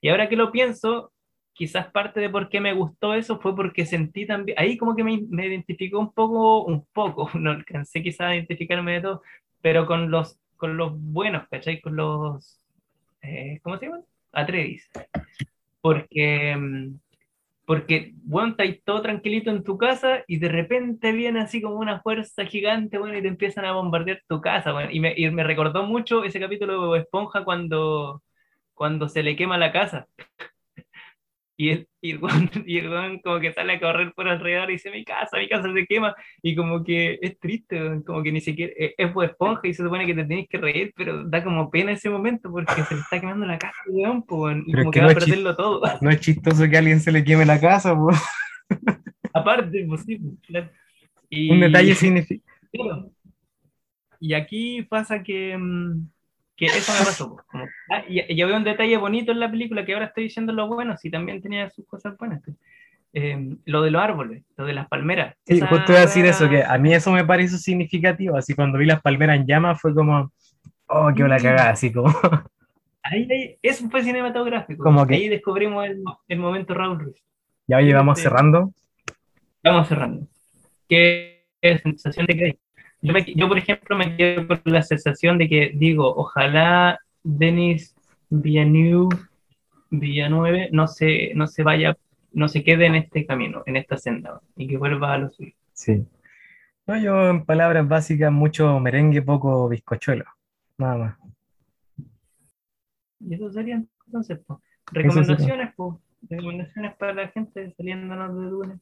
[0.00, 1.12] Y ahora que lo pienso,
[1.52, 5.04] quizás parte de por qué me gustó eso fue porque sentí también, ahí como que
[5.04, 9.22] me, me identificó un poco, un poco, no alcancé quizás a identificarme de todo,
[9.60, 11.80] pero con los, con los buenos, ¿cachai?
[11.80, 12.60] Con los,
[13.22, 14.04] eh, ¿cómo se llaman?
[14.32, 14.90] Atreides.
[15.80, 16.56] Porque...
[17.66, 22.00] porque, bueno, estás todo tranquilito en tu casa y de repente viene así como una
[22.02, 24.90] fuerza gigante, bueno, y te empiezan a bombardear tu casa, bueno.
[24.92, 28.22] Y me, y me recordó mucho ese capítulo de Esponja cuando,
[28.74, 30.06] cuando se le quema la casa.
[31.56, 32.20] Y el, y el
[32.66, 35.86] y como que sale a correr por alrededor y dice, mi casa, mi casa se
[35.86, 36.14] quema.
[36.42, 39.84] Y como que es triste, como que ni siquiera, es, es Bob Esponja y se
[39.84, 43.00] supone que te tienes que reír, pero da como pena ese momento porque se le
[43.00, 45.56] está quemando la casa, weón, po, y Pero como que que no va a perderlo
[45.56, 45.82] todo.
[46.00, 48.10] No es chistoso que a alguien se le queme la casa, po.
[49.32, 50.70] Aparte, pues sí, claro.
[51.30, 52.44] Y, Un detalle significa.
[54.20, 56.08] Y aquí pasa que, mm,
[56.56, 57.34] que eso me pasó.
[57.34, 60.24] pues, como- ah, y, y había un detalle bonito en la película que ahora estoy
[60.24, 62.40] diciendo lo bueno, sí también tenía sus cosas buenas.
[62.44, 62.56] pues.
[63.16, 65.36] Eh, lo de los árboles, lo de las palmeras.
[65.46, 68.54] Sí, Esa justo iba a decir eso, que a mí eso me pareció significativo, así
[68.54, 70.32] cuando vi las palmeras en llamas fue como,
[70.88, 72.06] oh, qué la cagada, así como,
[73.06, 74.82] Ahí, ahí- eso fue cinematográfico.
[74.82, 77.22] Como que- Ahí descubrimos el, el momento Raúl Ruiz.
[77.68, 78.24] ya oye, vamos Sí.
[78.24, 78.72] cerrando.
[79.62, 80.26] Vamos cerrando.
[80.88, 81.46] ¿Qué
[81.82, 82.58] sensación de que
[83.04, 87.94] yo, me- yo, por ejemplo, me quedo con la sensación de que digo, ojalá Denis
[88.30, 89.16] Villeneuve,
[89.90, 91.96] Villanueve no se, no se vaya,
[92.32, 95.52] no se quede en este camino, en esta senda, y que vuelva a lo suyo.
[95.72, 96.04] Sí.
[96.86, 100.24] No, yo en palabras básicas, mucho merengue, poco bizcochuelo,
[100.78, 101.18] nada más.
[103.20, 104.58] Y eso serían Entonces, pues,
[104.92, 105.94] recomendaciones, pues,
[106.28, 108.80] recomendaciones para la gente saliéndonos de Dune.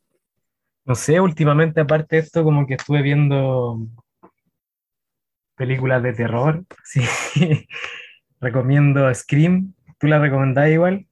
[0.85, 3.79] No sé, últimamente aparte de esto, como que estuve viendo
[5.63, 6.65] películas de terror.
[6.83, 7.03] Sí.
[8.41, 9.75] Recomiendo Scream.
[9.97, 11.07] ¿Tú la recomendás igual?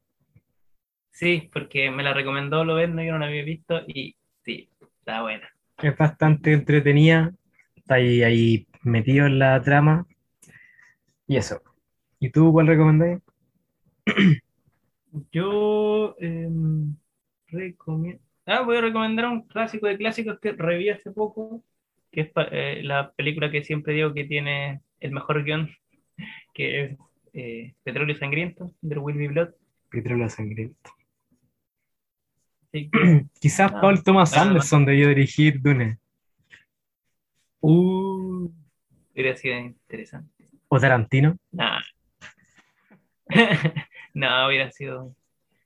[1.12, 5.48] Sí, porque me la recomendó Lovendo, yo no la había visto y sí, está buena.
[5.80, 7.32] Es bastante entretenida.
[7.76, 10.04] Está ahí, ahí metido en la trama.
[11.28, 11.62] Y eso.
[12.18, 13.20] ¿Y tú cuál recomendás?
[15.30, 16.96] Yo em,
[17.46, 18.20] recomiendo.
[18.46, 21.62] Ah, voy a recomendar un clásico de clásicos que reví hace poco,
[22.10, 25.70] que es eh, la película que siempre digo que tiene el mejor guion,
[26.54, 26.98] que es
[27.32, 29.50] eh, Petróleo Sangriento, There Will Be Blood.
[29.90, 30.90] Petróleo Sangriento.
[32.72, 32.90] Que,
[33.40, 35.98] Quizás Ah, Paul Thomas ah, Anderson debió dirigir Dune.
[37.60, 38.50] uh,
[39.12, 40.48] hubiera sido interesante.
[40.68, 41.36] O Tarantino.
[41.50, 41.80] Nah.
[44.14, 45.14] no, hubiera sido.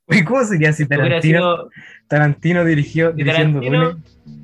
[0.07, 1.69] Uy, ¿cómo sería si Tarantino,
[2.65, 4.03] dirigió, Si dirigiendo Tarantino, Dune?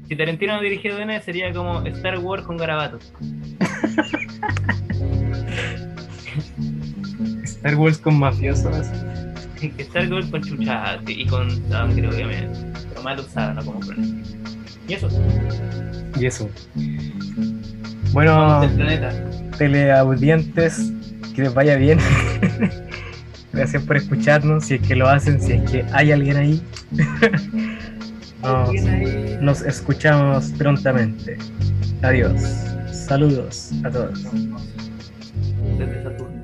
[0.09, 3.13] si Tarantino dirigió Dune, sería como Star Wars con garabatos.
[7.45, 8.87] Star Wars con mafiosos.
[9.77, 12.59] Star Wars con chuchadas y con sangre, obviamente.
[12.89, 14.23] Pero mal usada, no como con
[14.89, 15.09] Y eso,
[16.19, 16.49] Y eso.
[18.13, 18.63] Bueno,
[19.59, 20.91] teleaudientes,
[21.35, 21.99] que les vaya bien.
[23.53, 26.63] Gracias por escucharnos, si es que lo hacen, si es que hay alguien ahí.
[29.41, 31.37] Nos, escuchamos prontamente.
[32.03, 32.41] Adiós.
[32.93, 34.23] Saludos a todos.
[35.79, 36.40] Desde Saturno.